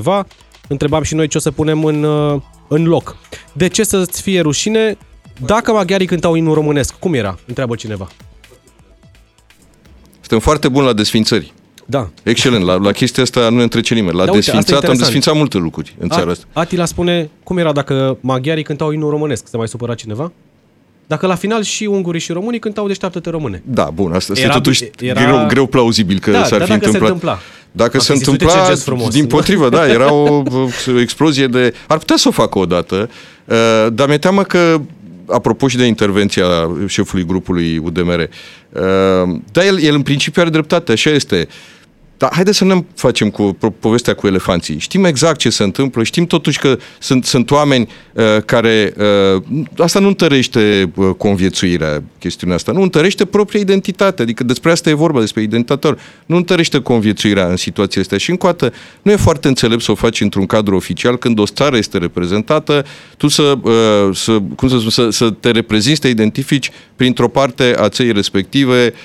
[0.67, 3.15] Întrebam și noi ce o să punem în, uh, în loc.
[3.53, 4.97] De ce să-ți fie rușine
[5.45, 6.99] dacă maghiarii cântau inul românesc?
[6.99, 7.39] Cum era?
[7.47, 8.07] Întreabă cineva.
[10.19, 11.53] Suntem foarte buni la desfințări.
[11.85, 12.09] Da.
[12.23, 12.63] Excelent.
[12.63, 14.17] La, la chestia asta nu ne întrece nimeni.
[14.17, 15.13] La Da, uite, asta e desfințat am interesant.
[15.13, 16.45] desfințat multe lucruri în țara asta.
[16.53, 19.47] Atila spune, cum era dacă maghiarii cântau inul românesc?
[19.47, 20.31] Se mai supăra cineva?
[21.09, 23.61] Dacă la final și ungurii și românii cântau Deșteaptă-te române.
[23.65, 26.73] Da, bun, asta este Era- totuși era- greu, greu plauzibil că Da, s-ar dar fi
[26.73, 27.11] dacă se întâmplat.
[27.11, 27.39] întâmpla.
[27.71, 29.13] Dacă Am se zis, uite întâmpla, ce gest frumos.
[29.13, 30.43] din potrivă, da, era o,
[30.95, 31.73] o explozie de...
[31.87, 33.09] Ar putea să o facă odată,
[33.45, 33.55] uh,
[33.93, 34.81] dar mi-e teamă că
[35.27, 36.45] apropo și de intervenția
[36.87, 38.79] șefului grupului UDMR, uh,
[39.51, 41.47] da, el, el în principiu are dreptate, așa este.
[42.19, 44.79] Dar haideți să nu ne facem cu po- povestea cu elefanții.
[44.79, 48.93] Știm exact ce se întâmplă, știm totuși că sunt, sunt oameni uh, care...
[49.35, 49.41] Uh,
[49.77, 52.71] asta nu întărește uh, conviețuirea, chestiunea asta.
[52.71, 54.21] Nu întărește propria identitate.
[54.21, 55.99] Adică despre asta e vorba, despre identitatea lor.
[56.25, 58.17] Nu întărește conviețuirea în situația astea.
[58.17, 61.39] Și încă o dată, nu e foarte înțelept să o faci într-un cadru oficial când
[61.39, 62.85] o țară este reprezentată,
[63.17, 67.27] tu să, uh, să, cum să, spun, să, să te reprezinți, să te identifici printr-o
[67.27, 68.99] parte a țării respective, uh,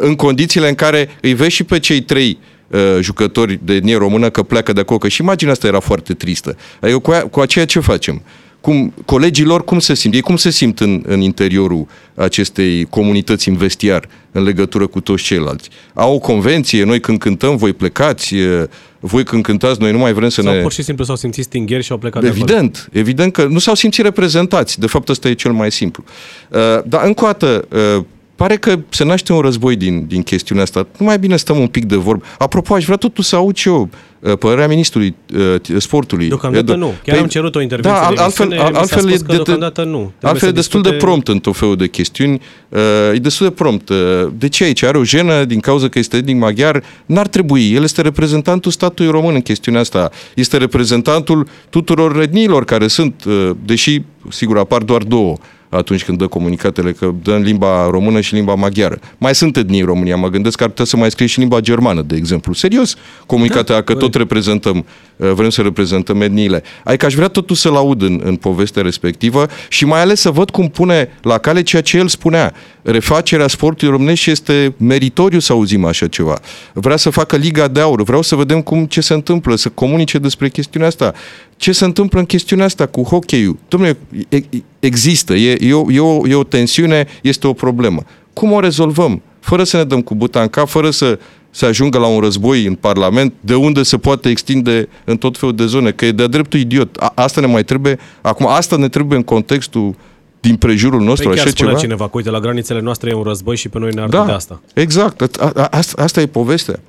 [0.00, 4.30] în condițiile în care îi vezi și pe cei trei uh, jucători de etnie română
[4.30, 4.98] că pleacă de acolo.
[4.98, 6.56] Că și imaginea asta era foarte tristă.
[6.80, 8.22] Adică cu, a, cu aceea ce facem?
[8.60, 10.14] Cum, colegii lor cum se simt?
[10.14, 15.22] Ei cum se simt în, în interiorul acestei comunități în vestiar în legătură cu toți
[15.22, 15.68] ceilalți?
[15.94, 18.64] Au o convenție, noi când cântăm, voi plecați, uh,
[19.00, 20.60] voi când cântați, noi nu mai vrem să Sau ne...
[20.60, 22.42] pur și simplu s-au simțit stingheri și au plecat de acolo.
[22.42, 24.80] Evident, evident că nu s-au simțit reprezentați.
[24.80, 26.04] De fapt, ăsta e cel mai simplu.
[26.48, 28.04] Uh, dar, încă o dată, uh,
[28.38, 30.86] pare că se naște un război din, din chestiunea asta.
[30.98, 32.24] Nu mai bine stăm un pic de vorbă.
[32.38, 33.88] Apropo, aș vrea totuși să aud și eu
[34.20, 36.28] uh, părerea ministrului uh, sportului.
[36.28, 36.92] Deocamdată nu.
[37.04, 39.32] Chiar am cerut o intervenție da, de altfel, emisiune, mi s-a altfel, spus e că
[39.32, 39.98] deocamdată nu.
[39.98, 42.40] Trebuie altfel să e destul de discute- prompt în tot felul de chestiuni.
[42.68, 42.80] Uh,
[43.14, 43.88] e destul de prompt.
[43.88, 43.96] Uh,
[44.38, 44.82] de ce aici?
[44.82, 46.82] Are o jenă din cauza că este etnic maghiar?
[47.06, 47.72] N-ar trebui.
[47.72, 50.10] El este reprezentantul statului român în chestiunea asta.
[50.34, 55.36] Este reprezentantul tuturor etniilor care sunt, uh, deși, sigur, apar doar două
[55.68, 58.98] atunci când dă comunicatele, că dă în limba română și limba maghiară.
[59.18, 61.60] Mai sunt etnii în România, mă gândesc că ar putea să mai scrie și limba
[61.60, 62.52] germană, de exemplu.
[62.52, 64.84] Serios, comunicatele, da, că tot reprezentăm, uh,
[65.18, 66.62] vrem să reprezentăm etniile.
[66.84, 70.50] Adică aș vrea totuși să-l aud în, în povestea respectivă și mai ales să văd
[70.50, 72.54] cum pune la cale ceea ce el spunea.
[72.82, 76.38] Refacerea sportului românesc și este meritoriu să auzim așa ceva.
[76.72, 80.18] Vrea să facă Liga de Aur, vreau să vedem cum ce se întâmplă, să comunice
[80.18, 81.12] despre chestiunea asta.
[81.56, 83.58] Ce se întâmplă în chestiunea asta cu hockey-ul?
[83.76, 83.96] Dom'le,
[84.28, 88.02] e- e- există, e, e, o, e, o, e o tensiune, este o problemă.
[88.32, 89.22] Cum o rezolvăm?
[89.40, 91.18] Fără să ne dăm cu buta în cap, fără să
[91.58, 95.54] să ajungă la un război în Parlament, de unde se poate extinde în tot felul
[95.54, 96.96] de zone, că e de-a dreptul idiot.
[96.96, 99.94] A, asta ne mai trebuie, acum asta ne trebuie în contextul
[100.40, 101.84] din prejurul nostru, Păi chiar așa spunea ceva?
[101.84, 104.32] cineva că, uite, la granițele noastre e un război și pe noi ne arde de
[104.32, 104.60] asta.
[104.74, 106.80] Exact, a, a, asta, asta e povestea.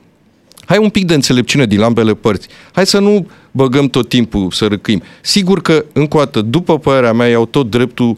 [0.65, 2.47] Hai un pic de înțelepciune din ambele părți.
[2.71, 5.01] Hai să nu băgăm tot timpul să râcâim.
[5.21, 8.17] Sigur că, încă o dată, după părerea mea, au tot dreptul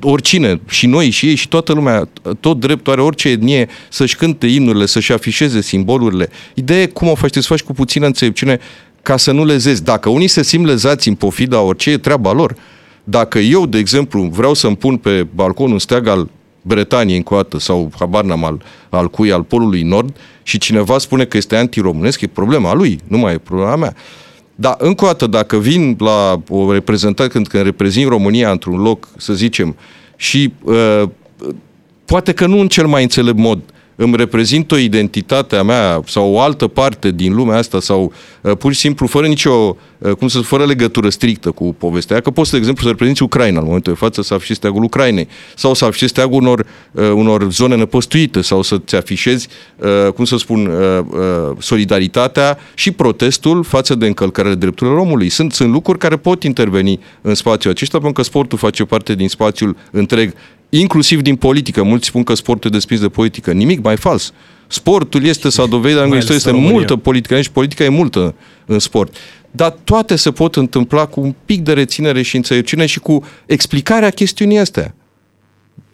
[0.00, 2.08] oricine, și noi, și ei, și toată lumea,
[2.40, 6.28] tot dreptul are orice etnie să-și cânte imnurile, să-și afișeze simbolurile.
[6.54, 8.58] Ideea e cum o faci, să faci cu puțină înțelepciune
[9.02, 9.82] ca să nu lezezi.
[9.82, 12.56] Dacă unii se simt lezați în pofida orice, e treaba lor.
[13.04, 16.30] Dacă eu, de exemplu, vreau să-mi pun pe balcon un steag al
[16.62, 20.98] Bretaniei încă o dată, sau habar n-am al, al cui, al Polului Nord, și cineva
[20.98, 23.94] spune că este antiromânesc, e problema lui, nu mai e problema mea.
[24.58, 29.08] Dar, încă o dată, dacă vin la o reprezentare, când, când reprezint România într-un loc,
[29.16, 29.76] să zicem,
[30.16, 31.02] și uh,
[32.04, 33.60] poate că nu în cel mai înțelept mod,
[33.96, 38.56] îmi reprezint o identitate a mea sau o altă parte din lumea asta sau uh,
[38.56, 42.50] pur și simplu fără nicio, uh, cum să fără legătură strictă cu povestea, că poți,
[42.50, 45.84] de exemplu, să reprezinți Ucraina în momentul de față, să afișezi steagul Ucrainei sau să
[45.84, 50.98] afișezi steagul unor, uh, unor zone năpăstuite sau să-ți afișezi, uh, cum să spun, uh,
[51.10, 55.28] uh, solidaritatea și protestul față de încălcarea drepturilor omului.
[55.28, 59.28] Sunt, sunt lucruri care pot interveni în spațiul acesta, pentru că sportul face parte din
[59.28, 60.34] spațiul întreg
[60.80, 61.82] inclusiv din politică.
[61.82, 63.52] Mulți spun că sportul e despins de politică.
[63.52, 64.32] Nimic mai fals.
[64.66, 66.76] Sportul este, s-a dovedit, în Mai istorie, ales este în România.
[66.76, 68.34] multă politică, și politica e multă
[68.66, 69.14] în sport.
[69.50, 74.10] Dar toate se pot întâmpla cu un pic de reținere și înțelepciune și cu explicarea
[74.10, 74.94] chestiunii astea.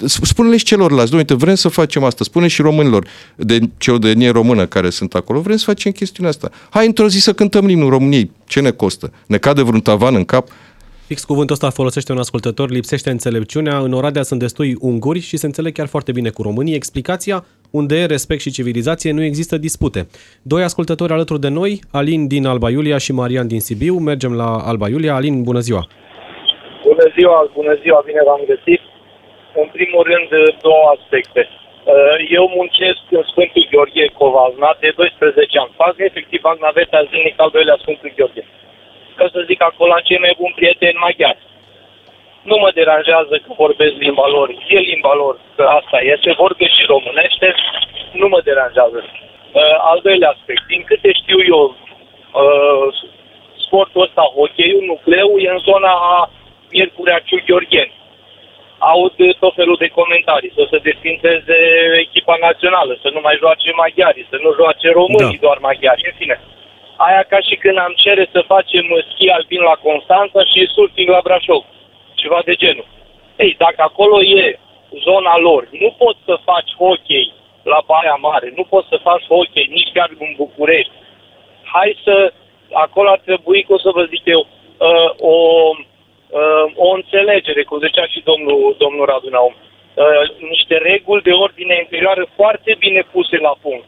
[0.04, 4.30] spune-le și celorlalți, domnule, vrem să facem asta, spune și românilor de celor de etnie
[4.30, 6.50] română care sunt acolo, vrem să facem chestiunea asta.
[6.70, 8.30] Hai într-o zi să cântăm limnul României.
[8.46, 9.12] Ce ne costă?
[9.26, 10.48] Ne cade vreun tavan în cap?
[11.12, 15.46] Fix cuvântul ăsta folosește un ascultător, lipsește înțelepciunea, în Oradea sunt destui unguri și se
[15.50, 16.78] înțeleg chiar foarte bine cu românii.
[16.80, 17.36] Explicația,
[17.80, 20.00] unde e respect și civilizație, nu există dispute.
[20.52, 23.94] Doi ascultători alături de noi, Alin din Alba Iulia și Marian din Sibiu.
[24.10, 25.14] Mergem la Alba Iulia.
[25.18, 25.82] Alin, bună ziua!
[26.88, 28.82] Bună ziua, bună ziua, bine v-am găsit.
[29.62, 30.28] În primul rând,
[30.66, 31.42] două aspecte.
[31.48, 35.72] Uh, Eu muncesc în Sfântul Gheorghe Covazna de 12 ani.
[35.82, 38.44] Fac efectiv naveta zilnic al doilea Sfântul Gheorghe.
[39.22, 41.42] Ca să zic acolo, am cei mai buni prieteni maghiari.
[42.50, 44.48] Nu mă deranjează că vorbesc limba lor.
[44.68, 47.54] E limba lor, că asta este, vorbesc și românește.
[48.20, 48.98] Nu mă deranjează.
[49.04, 51.62] Uh, Al doilea aspect, din câte știu eu,
[52.42, 52.86] uh,
[53.64, 56.30] sportul ăsta, hockey-ul, nucleu, e în zona a
[56.70, 57.92] Miercurea Ciu Gheorgheni
[58.90, 61.58] aud tot felul de comentarii, să se desfințeze
[62.04, 65.44] echipa națională, să nu mai joace maghiari, să nu joace românii da.
[65.46, 66.36] doar maghiari, în fine.
[67.06, 71.20] Aia ca și când am cere să facem schi alpin la Constanța și surfing la
[71.22, 71.64] Brașov,
[72.14, 72.86] ceva de genul.
[73.36, 74.58] Ei, dacă acolo e
[75.08, 79.66] zona lor, nu poți să faci hockey la Baia Mare, nu poți să faci hockey
[79.70, 80.92] nici chiar în București.
[81.62, 82.32] Hai să,
[82.72, 84.46] acolo ar trebui, cum să vă zic eu,
[84.78, 85.34] uh, o
[86.40, 91.74] uh, o înțelegere, cum zicea și domnul, domnul Radu Naum, uh, niște reguli de ordine
[91.78, 93.86] interioară foarte bine puse la punct.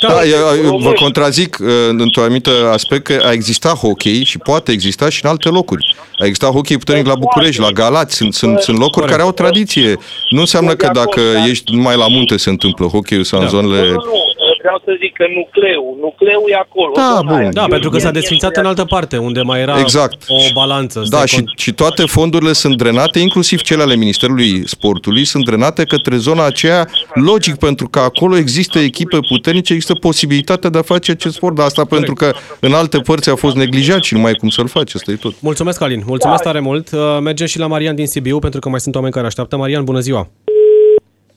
[0.00, 4.72] Da, da eu, vă contrazic uh, într-un anumit aspect că a existat hockey și poate
[4.72, 5.96] exista și în alte locuri.
[6.18, 9.98] A existat hockey puternic la București, la Galați, sunt, sunt, sunt locuri care au tradiție.
[10.30, 13.50] Nu înseamnă că dacă ești numai la munte se întâmplă hockey sau în da.
[13.50, 13.86] zonele...
[13.86, 14.29] Nu, nu,
[14.62, 16.92] vreau să zic că nucleu, nucleu e acolo.
[16.94, 17.50] Da, bun.
[17.52, 20.24] Da, pentru că s-a desfințat în altă parte, unde mai era exact.
[20.28, 21.02] o balanță.
[21.08, 26.16] Da, și, și toate fondurile sunt drenate, inclusiv cele ale Ministerului Sportului, sunt drenate către
[26.16, 31.34] zona aceea, logic, pentru că acolo există echipe puternice, există posibilitatea de a face acest
[31.34, 32.06] sport, dar asta Corect.
[32.06, 34.94] pentru că în alte părți a fost neglijat și nu mai e cum să-l faci,
[34.94, 35.34] asta e tot.
[35.40, 36.90] Mulțumesc, Alin, mulțumesc tare mult.
[36.92, 39.56] Uh, mergem și la Marian din Sibiu, pentru că mai sunt oameni care așteaptă.
[39.56, 40.28] Marian, bună ziua!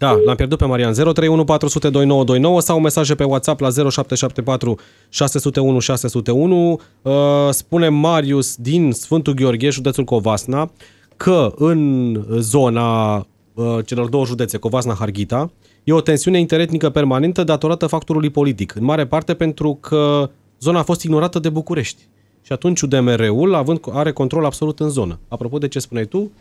[0.04, 0.94] Da, l-am pierdut pe Marian.
[0.94, 6.80] 031 400 2929 sau mesaje pe WhatsApp la 0774 601 601.
[7.02, 7.14] Uh,
[7.50, 10.72] spune Marius din Sfântul Gheorghe, județul Covasna,
[11.18, 15.52] că în zona uh, celor două județe, Covasna-Harghita,
[15.84, 20.84] e o tensiune interetnică permanentă datorată factorului politic, în mare parte pentru că zona a
[20.84, 22.02] fost ignorată de București.
[22.42, 25.20] Și atunci UDMR-ul având, are control absolut în zonă.
[25.28, 26.32] Apropo de ce spuneai tu,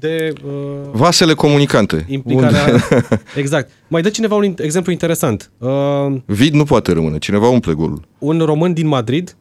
[0.00, 0.32] de...
[0.44, 0.50] Uh,
[0.92, 2.04] Vasele comunicante.
[2.08, 2.74] Implicarea...
[3.36, 3.70] exact.
[3.88, 5.50] Mai dă cineva un exemplu interesant.
[5.58, 7.18] Uh, Vid nu poate rămâne.
[7.18, 8.08] Cineva umple golul.
[8.18, 9.36] Un român din Madrid,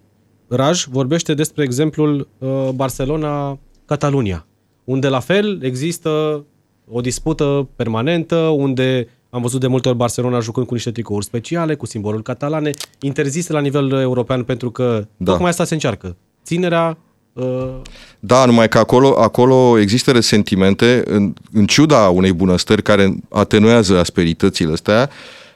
[0.48, 4.45] Raj, vorbește despre exemplul uh, Barcelona-Catalunia,
[4.84, 6.43] unde la fel există
[6.91, 11.76] o dispută permanentă, unde am văzut de multe ori Barcelona jucând cu niște tricouri speciale,
[11.76, 15.32] cu simbolul catalane, interzise la nivel european pentru că da.
[15.32, 16.15] tocmai asta se încearcă.
[16.43, 16.98] Ținerea
[18.20, 24.72] da, numai că acolo, acolo există resentimente, în, în ciuda unei bunăstări care atenuează asperitățile
[24.72, 25.10] astea,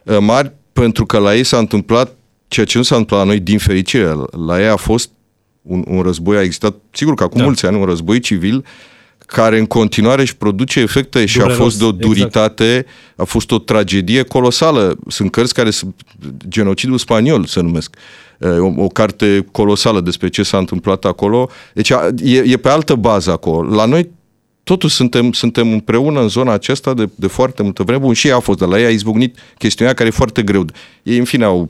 [0.04, 2.16] uh, mari, pentru că la ei s-a întâmplat
[2.48, 4.14] ceea ce nu s-a întâmplat la noi, din fericire.
[4.48, 5.10] La ei a fost
[5.62, 7.44] un, un război, a existat, sigur că acum da.
[7.44, 8.66] mulți ani, un război civil
[9.26, 12.06] care în continuare își produce efecte și Dureros, a fost de o exact.
[12.06, 12.88] duritate, exact.
[13.16, 14.98] a fost o tragedie colosală.
[15.08, 15.96] Sunt cărți care sunt
[16.48, 17.96] genocidul spaniol, se numesc.
[18.40, 21.50] O, o carte colosală despre ce s-a întâmplat acolo.
[21.74, 21.90] Deci
[22.24, 23.76] e, e pe altă bază acolo.
[23.76, 24.10] La noi
[24.64, 28.02] totuși suntem, suntem împreună în zona aceasta de, de foarte multă vreme.
[28.02, 30.66] Bun, și ea a fost, de la ea a izbucnit chestiunea care e foarte greu.
[31.04, 31.70] Ei, în fine, au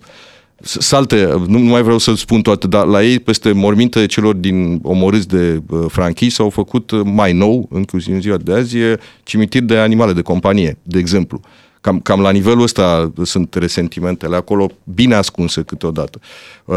[0.62, 5.28] salte, nu mai vreau să spun toate, dar la ei, peste morminte celor din omorâți
[5.28, 8.78] de uh, franchii, s-au făcut uh, mai nou, inclusiv în ziua de azi,
[9.24, 11.42] cimitir de animale de companie, de exemplu.
[11.84, 16.20] Cam, cam la nivelul ăsta sunt resentimentele acolo, bine ascunse câteodată.
[16.66, 16.76] Uh,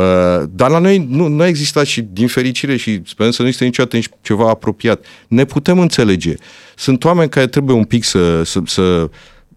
[0.51, 3.65] dar la noi nu, nu a existat și, din fericire, și sperăm să nu existe
[3.65, 5.05] niciodată nici ceva apropiat.
[5.29, 6.35] Ne putem înțelege.
[6.77, 9.11] Sunt oameni care trebuie un pic să, să, să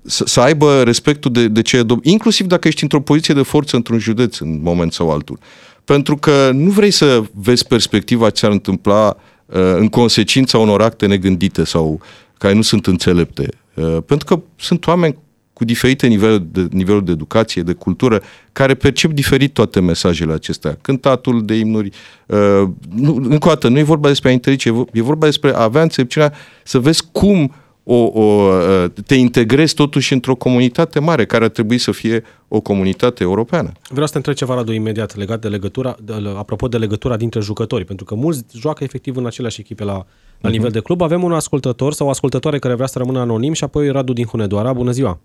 [0.05, 3.75] să, să aibă respectul de, de ce e inclusiv dacă ești într-o poziție de forță
[3.75, 5.39] într-un județ în moment sau altul.
[5.85, 11.05] Pentru că nu vrei să vezi perspectiva ce ar întâmpla uh, în consecința unor acte
[11.05, 12.01] negândite sau
[12.37, 13.49] care nu sunt înțelepte.
[13.73, 15.17] Uh, pentru că sunt oameni
[15.59, 20.77] cu diferite niveluri de, niveluri de educație, de cultură, care percep diferit toate mesajele acestea.
[20.81, 21.89] Cântatul de imnuri,
[22.25, 25.63] uh, nu, încă o dată, nu e vorba despre a interzice, e vorba despre a
[25.63, 31.43] avea înțelepciunea să vezi cum o, o, uh, te integrezi totuși într-o comunitate mare, care
[31.43, 33.71] ar trebui să fie o comunitate europeană.
[33.89, 37.39] Vreau să te întreb ceva, Radu, imediat, legat de legătura, de, apropo de legătura dintre
[37.39, 40.51] jucători, pentru că mulți joacă efectiv în aceleași echipe la, la uh-huh.
[40.51, 41.01] nivel de club.
[41.01, 44.25] Avem un ascultător sau o ascultătoare care vrea să rămână anonim și apoi Radu din
[44.25, 44.73] Hunedoara.
[44.73, 45.19] Bună ziua!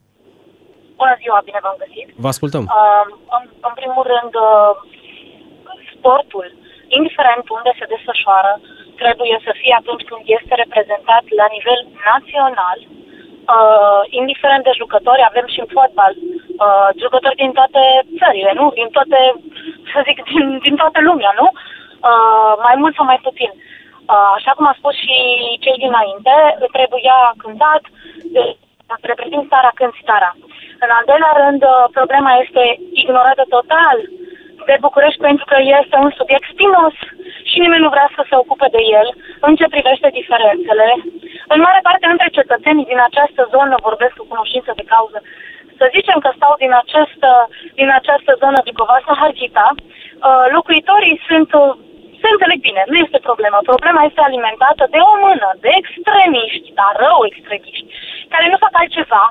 [1.05, 2.07] Bună ziua, bine v-am găsit!
[2.25, 2.65] Vă ascultăm!
[2.67, 3.05] Uh,
[3.37, 4.73] în, în primul rând, uh,
[5.93, 6.47] sportul,
[6.99, 8.53] indiferent unde se desfășoară,
[9.03, 11.81] trebuie să fie atunci când este reprezentat la nivel
[12.11, 16.13] național, uh, indiferent de jucători, avem și în fotbal
[16.65, 17.83] uh, jucători din toate
[18.21, 18.65] țările, nu?
[18.79, 19.21] Din toate,
[19.91, 21.47] să zic, din, din toată lumea, nu?
[22.11, 23.51] Uh, mai mult sau mai puțin.
[24.13, 25.17] Uh, așa cum a spus și
[25.65, 26.35] cei dinainte,
[26.77, 27.83] trebuia cântat,
[29.11, 30.31] reprezint țara când țara.
[30.85, 32.63] În al doilea rând, uh, problema este
[33.03, 33.99] ignorată total
[34.69, 36.95] de București pentru că este un subiect spinos
[37.51, 39.09] și nimeni nu vrea să se ocupe de el
[39.47, 40.89] în ce privește diferențele.
[41.55, 45.19] În mare parte între cetățenii din această zonă vorbesc cu cunoștință de cauză.
[45.79, 47.31] Să zicem că stau din această,
[47.81, 51.51] din această zonă Vicovasa Harghita, uh, locuitorii sunt
[52.25, 53.59] se înțeleg bine, nu este problema.
[53.73, 57.89] Problema este alimentată de o mână, de extremiști, dar rău extremiști,
[58.33, 59.25] care nu fac altceva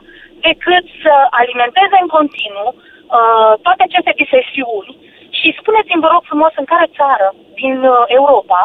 [0.48, 4.92] decât să alimenteze în continuu uh, toate aceste disesiuni
[5.38, 7.28] și spuneți-mi, vă rog frumos, în care țară
[7.62, 8.62] din uh, Europa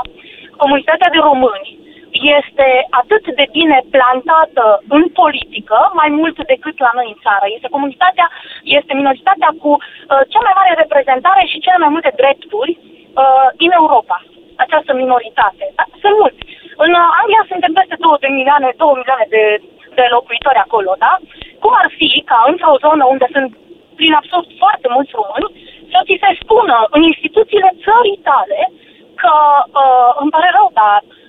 [0.63, 1.71] comunitatea de români
[2.39, 2.69] este
[3.03, 4.65] atât de bine plantată
[4.97, 7.45] în politică, mai mult decât la noi în țară.
[7.57, 8.27] Este comunitatea,
[8.79, 12.73] este minoritatea cu uh, cea mai mare reprezentare și cele mai multe drepturi
[13.23, 14.19] uh, din Europa.
[14.65, 15.65] Această minoritate.
[15.79, 15.85] Da?
[16.03, 16.41] Sunt mulți.
[16.85, 19.45] În uh, Anglia suntem peste 2 milioane, 2 milioane de,
[19.99, 21.13] de locuitori acolo, da?
[21.63, 23.51] Cum ar fi ca într-o zonă unde sunt
[23.99, 25.49] prin absurd foarte mulți români,
[25.93, 28.61] să ți se spună în instituțiile țării tale
[29.23, 29.35] că
[29.83, 31.28] uh, îmi pare rău, dar uh,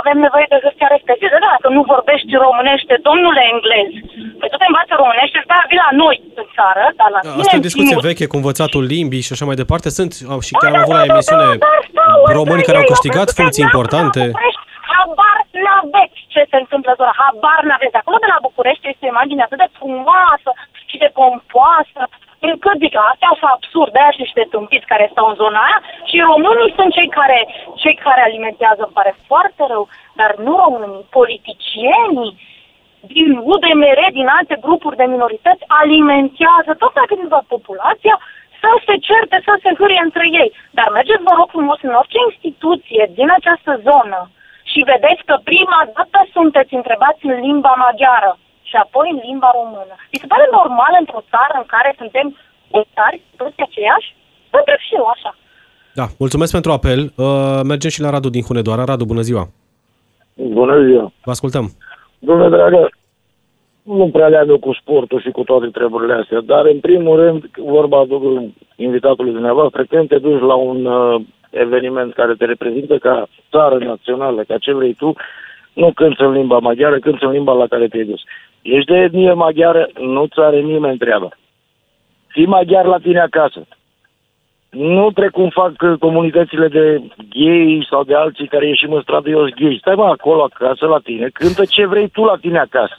[0.00, 1.36] avem nevoie de hârtia respectivă.
[1.44, 3.90] Da, dacă nu vorbești românește, domnule englez,
[4.38, 7.56] păi tu te învață românește, stai vii la noi în țară, dar la da, Asta
[7.56, 8.08] e o discuție timul...
[8.08, 9.88] veche cu învățatul limbii și așa mai departe.
[9.98, 10.12] Sunt
[10.46, 11.48] și chiar am avut la emisiune
[12.38, 14.22] români care au câștigat funcții importante.
[14.94, 18.00] Habar n-aveți ce se întâmplă zona, habar n-aveți.
[18.00, 20.50] Acolo de la București este o imagine atât de frumoasă
[20.90, 22.00] și de pompoasă,
[22.48, 25.80] încât zic, astea sunt absurde, aia și niște tâmpiți care stau în zona aia
[26.10, 27.38] și românii sunt cei care,
[27.82, 29.84] cei care alimentează, îmi pare foarte rău,
[30.20, 32.32] dar nu românii, politicienii
[33.14, 38.16] din UDMR, din alte grupuri de minorități, alimentează tot câteva populația
[38.60, 40.50] să se certe, să se hârie între ei.
[40.78, 44.20] Dar mergeți, vă rog frumos, în orice instituție din această zonă
[44.70, 48.32] și vedeți că prima dată sunteți întrebați în limba maghiară
[48.70, 49.94] și apoi în limba română.
[50.12, 52.26] Mi se pare normal într-o țară în care suntem
[52.94, 54.08] țari, toți aceiași?
[54.58, 55.30] Întreb și eu așa.
[55.98, 57.00] Da, mulțumesc pentru apel.
[57.16, 58.84] Uh, mergem și la Radu din Hunedoara.
[58.90, 59.44] Radu, bună ziua!
[60.58, 61.06] Bună ziua!
[61.26, 61.66] Vă ascultăm!
[62.28, 62.80] Bună dragă,
[63.82, 68.06] nu prea leagă cu sportul și cu toate treburile astea, dar în primul rând, vorba
[68.76, 74.42] invitatului dumneavoastră, când te duci la un uh, eveniment care te reprezintă ca țară națională,
[74.42, 75.14] ca ce vrei tu,
[75.72, 78.20] nu cânți în limba maghiară, cânți în limba la care te-ai dus.
[78.62, 81.28] Ești de etnie maghiară, nu-ți are nimeni treaba.
[82.26, 83.66] Fii maghiar la tine acasă.
[84.70, 89.76] Nu precum fac comunitățile de gay sau de alții care ieșim în stradă, eu gay.
[89.80, 92.98] Stai mă acolo acasă la tine, cântă ce vrei tu la tine acasă.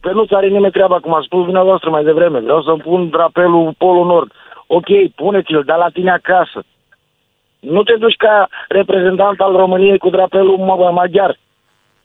[0.00, 2.38] Că nu-ți are nimeni treaba, cum a spus dumneavoastră mai devreme.
[2.38, 4.32] Vreau să-mi pun drapelul Polul Nord.
[4.66, 6.64] Ok, puneți-l, dar la tine acasă.
[7.60, 10.58] Nu te duci ca reprezentant al României cu drapelul
[10.92, 11.38] maghiar.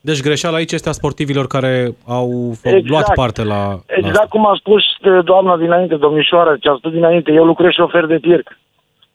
[0.08, 2.88] Deci greșeala aici este a sportivilor care au exact.
[2.88, 3.62] luat parte la...
[3.86, 4.84] Exact la cum a spus
[5.24, 8.44] doamna dinainte, domnișoară, ce a spus dinainte, eu lucrez șofer de tir.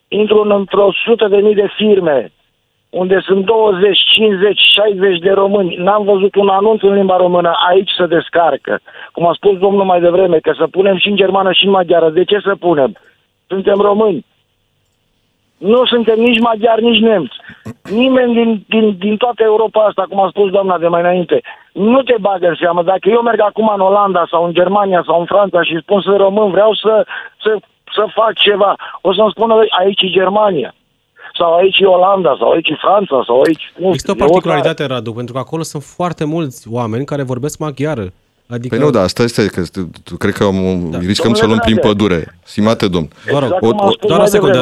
[0.08, 2.32] Intru într-o sută de mii de firme
[2.90, 5.76] unde sunt 20, 50, 60 de români.
[5.76, 8.80] N-am văzut un anunț în limba română, aici să descarcă.
[9.12, 12.10] Cum a spus domnul mai devreme, că să punem și în germană și în maghiară.
[12.10, 12.96] De ce să punem?
[13.46, 14.26] Suntem români.
[15.60, 17.36] Nu suntem nici maghiari, nici nemți.
[17.90, 21.40] Nimeni din, din, din toată Europa asta, cum a spus doamna de mai înainte,
[21.72, 22.82] nu te bagă în seamă.
[22.82, 26.14] Dacă eu merg acum în Olanda sau în Germania sau în Franța și spun să
[26.16, 27.06] român, vreau să,
[27.42, 27.56] să,
[27.94, 30.74] să fac ceva, o să-mi spună aici e Germania
[31.38, 33.72] sau aici e Olanda, sau aici e Franța, sau aici...
[33.76, 38.12] Nu, Există o particularitate, Radu, pentru că acolo sunt foarte mulți oameni care vorbesc maghiară.
[38.48, 38.76] Adică...
[38.76, 39.62] Păi nu, da, asta este, că
[40.18, 40.48] cred că
[40.90, 40.98] da.
[40.98, 42.38] riscăm să luăm prin pădure.
[42.42, 43.08] Simate domn.
[43.26, 44.58] Exact o, o, doar o secundă.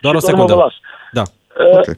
[0.00, 0.72] Doar o secundă.
[1.12, 1.22] Da.
[1.22, 1.94] Uh, okay.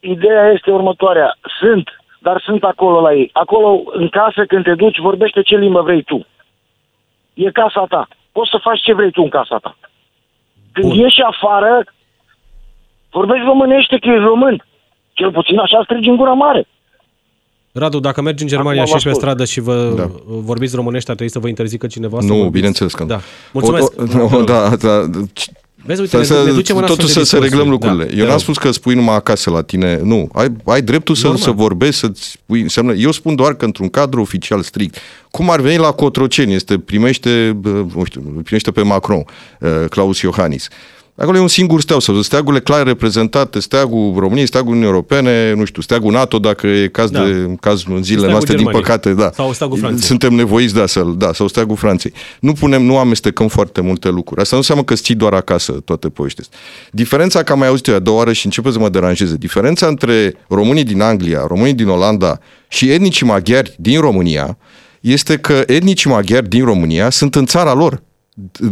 [0.00, 1.38] Ideea este următoarea.
[1.60, 1.88] Sunt,
[2.20, 3.30] dar sunt acolo la ei.
[3.32, 6.26] Acolo, în casă, când te duci, vorbește ce limbă vrei tu.
[7.34, 8.08] E casa ta.
[8.32, 9.76] Poți să faci ce vrei tu în casa ta.
[10.72, 10.98] Când Bun.
[10.98, 11.84] ieși afară,
[13.10, 14.64] vorbești românește că ești român.
[15.12, 16.66] Cel puțin așa strigi în gura mare.
[17.72, 19.36] Radu, dacă mergi în Germania Acum și ești pe vă ascult.
[19.36, 20.06] stradă și vă Da.
[20.26, 22.52] vorbiți românește, ar trebui să vă interzică cineva să Nu, vorbiți?
[22.52, 23.08] bineînțeles că nu.
[23.08, 23.18] Da.
[23.52, 23.92] Mulțumesc.
[24.32, 25.00] O, o, da, da,
[25.84, 27.48] Vezi, uite, să, ne, ne să, ducem în astfel totuși de să, să discursuri.
[27.50, 28.04] reglăm lucrurile.
[28.04, 28.40] Da, Eu te n-am rog.
[28.40, 30.00] spus că spui numai acasă la tine.
[30.02, 31.42] Nu, ai, ai dreptul să, Normal.
[31.42, 34.96] să vorbești, să spui, înseamnă, eu spun doar că într-un cadru oficial strict.
[35.30, 39.24] Cum ar veni la Cotroceni, este, primește, bă, nu știu, primește pe Macron,
[39.60, 40.68] uh, Claus Iohannis.
[41.20, 45.64] Acolo e un singur steag, sau steagurile clar reprezentate, steagul României, steagul Uniunii Europene, nu
[45.64, 47.24] știu, steagul NATO, dacă e caz, Da.
[47.24, 48.82] de, caz în zilele Steagul noastre, din Germaniei.
[48.82, 49.30] păcate, da.
[49.34, 50.06] Sau steagul Franței.
[50.06, 52.12] Suntem nevoiți, da, să da, sau steagul Franței.
[52.40, 54.40] Nu punem, nu amestecăm foarte multe lucruri.
[54.40, 56.46] Asta nu înseamnă că ții doar acasă toate poveștile.
[56.50, 56.68] astea.
[56.92, 59.86] Diferența, că am mai auzit eu a doua oară și începe să mă deranjeze, diferența
[59.86, 62.38] între românii din Anglia, românii din Olanda
[62.68, 64.58] și etnicii maghiari din România
[65.00, 68.02] este că etnicii maghiari din România sunt în țara lor,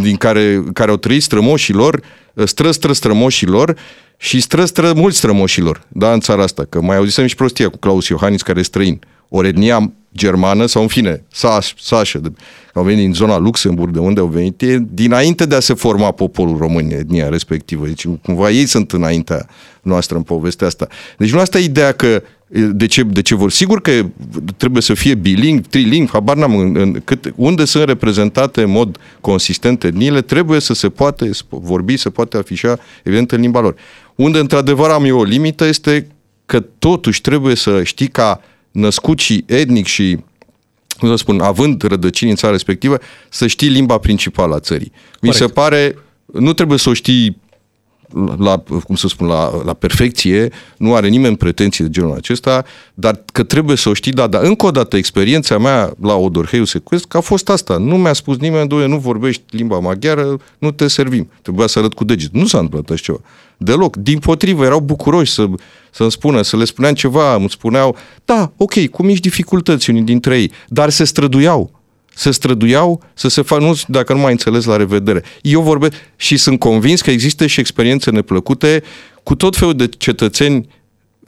[0.01, 2.03] din care, care au trăit strămoșii lor,
[2.45, 3.77] stră, stră, strămoșii lor
[4.17, 6.65] și stră, stră, mulți strămoșii lor, da, în țara asta.
[6.69, 9.01] Că mai auzisem și prostia cu Claus Iohannis, care e străin.
[9.29, 12.33] Ori etnia germană, sau în fine, Saș, Sașă, de,
[12.75, 16.11] au venit din zona Luxemburg, de unde au venit, e dinainte de a se forma
[16.11, 17.87] poporul român, etnia respectivă.
[17.87, 19.47] Deci, cumva ei sunt înaintea
[19.83, 20.87] noastră în povestea asta.
[21.19, 23.51] Deci nu asta e ideea că de ce, de ce vor.
[23.51, 24.07] Sigur că
[24.57, 28.99] trebuie să fie biling, triling, habar n-am în, în, cât, unde sunt reprezentate în mod
[29.21, 33.75] consistent etniile, trebuie să se poate vorbi, să poate afișa, evident, în limba lor.
[34.15, 36.07] Unde, într-adevăr, am eu o limită este
[36.47, 38.41] că totuși trebuie să știi ca
[38.71, 40.19] născut și etnic și
[40.99, 44.93] cum să spun, având rădăcini în țara respectivă, să știi limba principală a țării.
[45.21, 47.37] Mi se pare, nu trebuie să o știi
[48.39, 53.23] la, cum să spun, la, la perfecție, nu are nimeni pretenții de genul acesta, dar
[53.33, 57.15] că trebuie să o știi, da, dar încă o dată experiența mea la Odorheiu Sequest
[57.15, 57.77] a fost asta.
[57.77, 61.31] Nu mi-a spus nimeni, doie, nu vorbești limba maghiară, nu te servim.
[61.43, 62.33] Trebuia să arăt cu deget.
[62.33, 63.19] Nu s-a întâmplat așa ceva.
[63.57, 63.97] Deloc.
[63.97, 65.47] Din potrivă, erau bucuroși să,
[65.91, 70.39] să-mi spună, să le spuneam ceva, îmi spuneau, da, ok, cu mici dificultăți unii dintre
[70.39, 71.76] ei, dar se străduiau
[72.17, 75.23] se străduiau să se facă, nu, dacă nu mai înțeles, la revedere.
[75.43, 78.83] Eu vorbesc și sunt convins că există și experiențe neplăcute
[79.23, 80.69] cu tot felul de cetățeni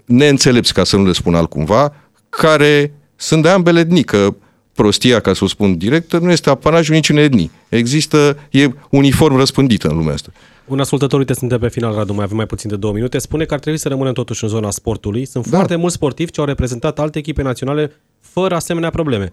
[0.04, 1.94] neînțelepți, ca să nu le spun altcumva,
[2.28, 4.34] care sunt de ambele etnii, că
[4.72, 7.50] prostia, ca să o spun direct, nu este apanajul niciunei etnii.
[7.68, 10.30] Există, e uniform răspândită în lumea asta.
[10.66, 13.44] Un ascultător, uite, suntem pe final, Radu, mai avem mai puțin de două minute, spune
[13.44, 15.24] că ar trebui să rămânem totuși în zona sportului.
[15.24, 15.56] Sunt Da.
[15.56, 19.32] foarte mulți sportivi ce au reprezentat alte echipe naționale fără asemenea probleme.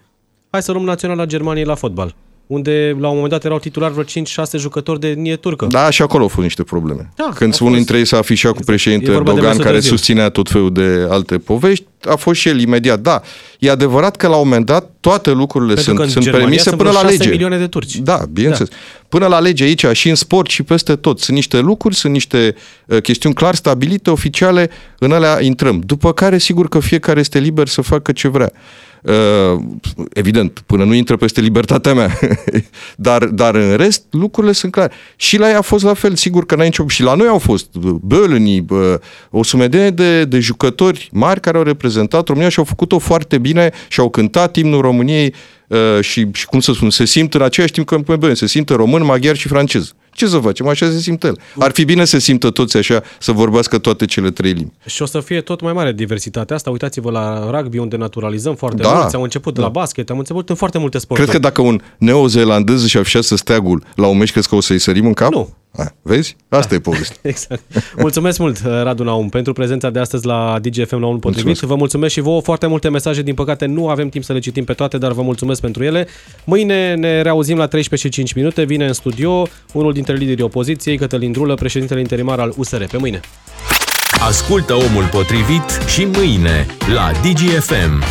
[0.56, 2.16] Hai să luăm naționala Germaniei la fotbal,
[2.48, 4.08] unde la un moment dat erau titulari vreo 5-6
[4.58, 5.66] jucători de etnie turcă.
[5.70, 7.10] Da, și acolo au fost niște probleme.
[7.16, 7.74] Da, Când au unul fost.
[7.76, 9.90] dintre ei s-a afișat cu E președinte vorba de Erdogan, Mesut care Özil.
[9.90, 13.00] susținea tot felul de alte povești, a fost și el imediat.
[13.00, 13.22] Da,
[13.60, 16.46] e adevărat că la un moment dat toate lucrurile Pentru că sunt, în sunt Germania
[16.48, 17.30] permise sunt până vreo la 6 lege.
[17.32, 17.96] milioane de turci.
[17.96, 18.70] Da, bineînțeles.
[18.70, 18.76] Da.
[19.10, 21.20] Până la lege aici și în sport și peste tot.
[21.20, 25.82] Sunt niște lucruri, sunt niște uh, chestiuni clar stabilite, oficiale, în alea intrăm.
[25.86, 28.52] După care, sigur că fiecare este liber să facă ce vrea.
[29.06, 29.62] Uh,
[30.14, 32.20] evident, până nu intră peste libertatea mea.
[32.96, 34.92] dar, dar în rest, lucrurile sunt clare.
[35.16, 36.88] Și la ea a fost la fel, sigur că n-ai nicio...
[36.88, 38.66] Și la noi au fost Bălânii,
[39.30, 43.72] o sumedenie de, de jucători mari care au reprezentat România și au făcut-o foarte bine
[43.88, 45.34] și au cântat imnul României
[45.68, 48.74] uh, și, și, cum să spun, se simt în același timp că bă, se simtă
[48.74, 49.94] român, maghiar și francez.
[50.16, 50.68] Ce să facem?
[50.68, 51.40] Așa se simte el.
[51.60, 54.72] Ar fi bine să simtă toți așa, să vorbească toate cele trei limbi.
[54.86, 56.70] Și o să fie tot mai mare diversitatea asta.
[56.70, 58.94] Uitați-vă la rugby, unde naturalizăm foarte Da.
[58.94, 59.16] mulți.
[59.16, 61.30] Am început de la basket, am început în foarte multe sporturi.
[61.30, 64.80] Cred că dacă un neozeelandez își afișează steagul la un meci, crezi că o să-i
[64.80, 65.32] sărim în cap?
[65.32, 65.50] Nu.
[65.78, 66.36] A, vezi?
[66.50, 67.18] Asta e povestea.
[67.32, 67.62] Exact.
[67.98, 71.46] Mulțumesc mult, Radu Naum, pentru prezența de astăzi la DGFM la unul potrivit.
[71.46, 71.62] Mulțumesc.
[71.62, 73.22] Vă mulțumesc și vouă foarte multe mesaje.
[73.22, 76.08] Din păcate, nu avem timp să le citim pe toate, dar vă mulțumesc pentru ele.
[76.44, 78.64] Mâine ne reauzim la 13 și 5 minute.
[78.64, 82.84] Vine în studio unul dintre liderii opoziției, Cătălin Drulă, președintele interimar al USR.
[82.84, 83.20] Pe mâine!
[84.28, 88.04] Ascultă omul potrivit și mâine la DGFM.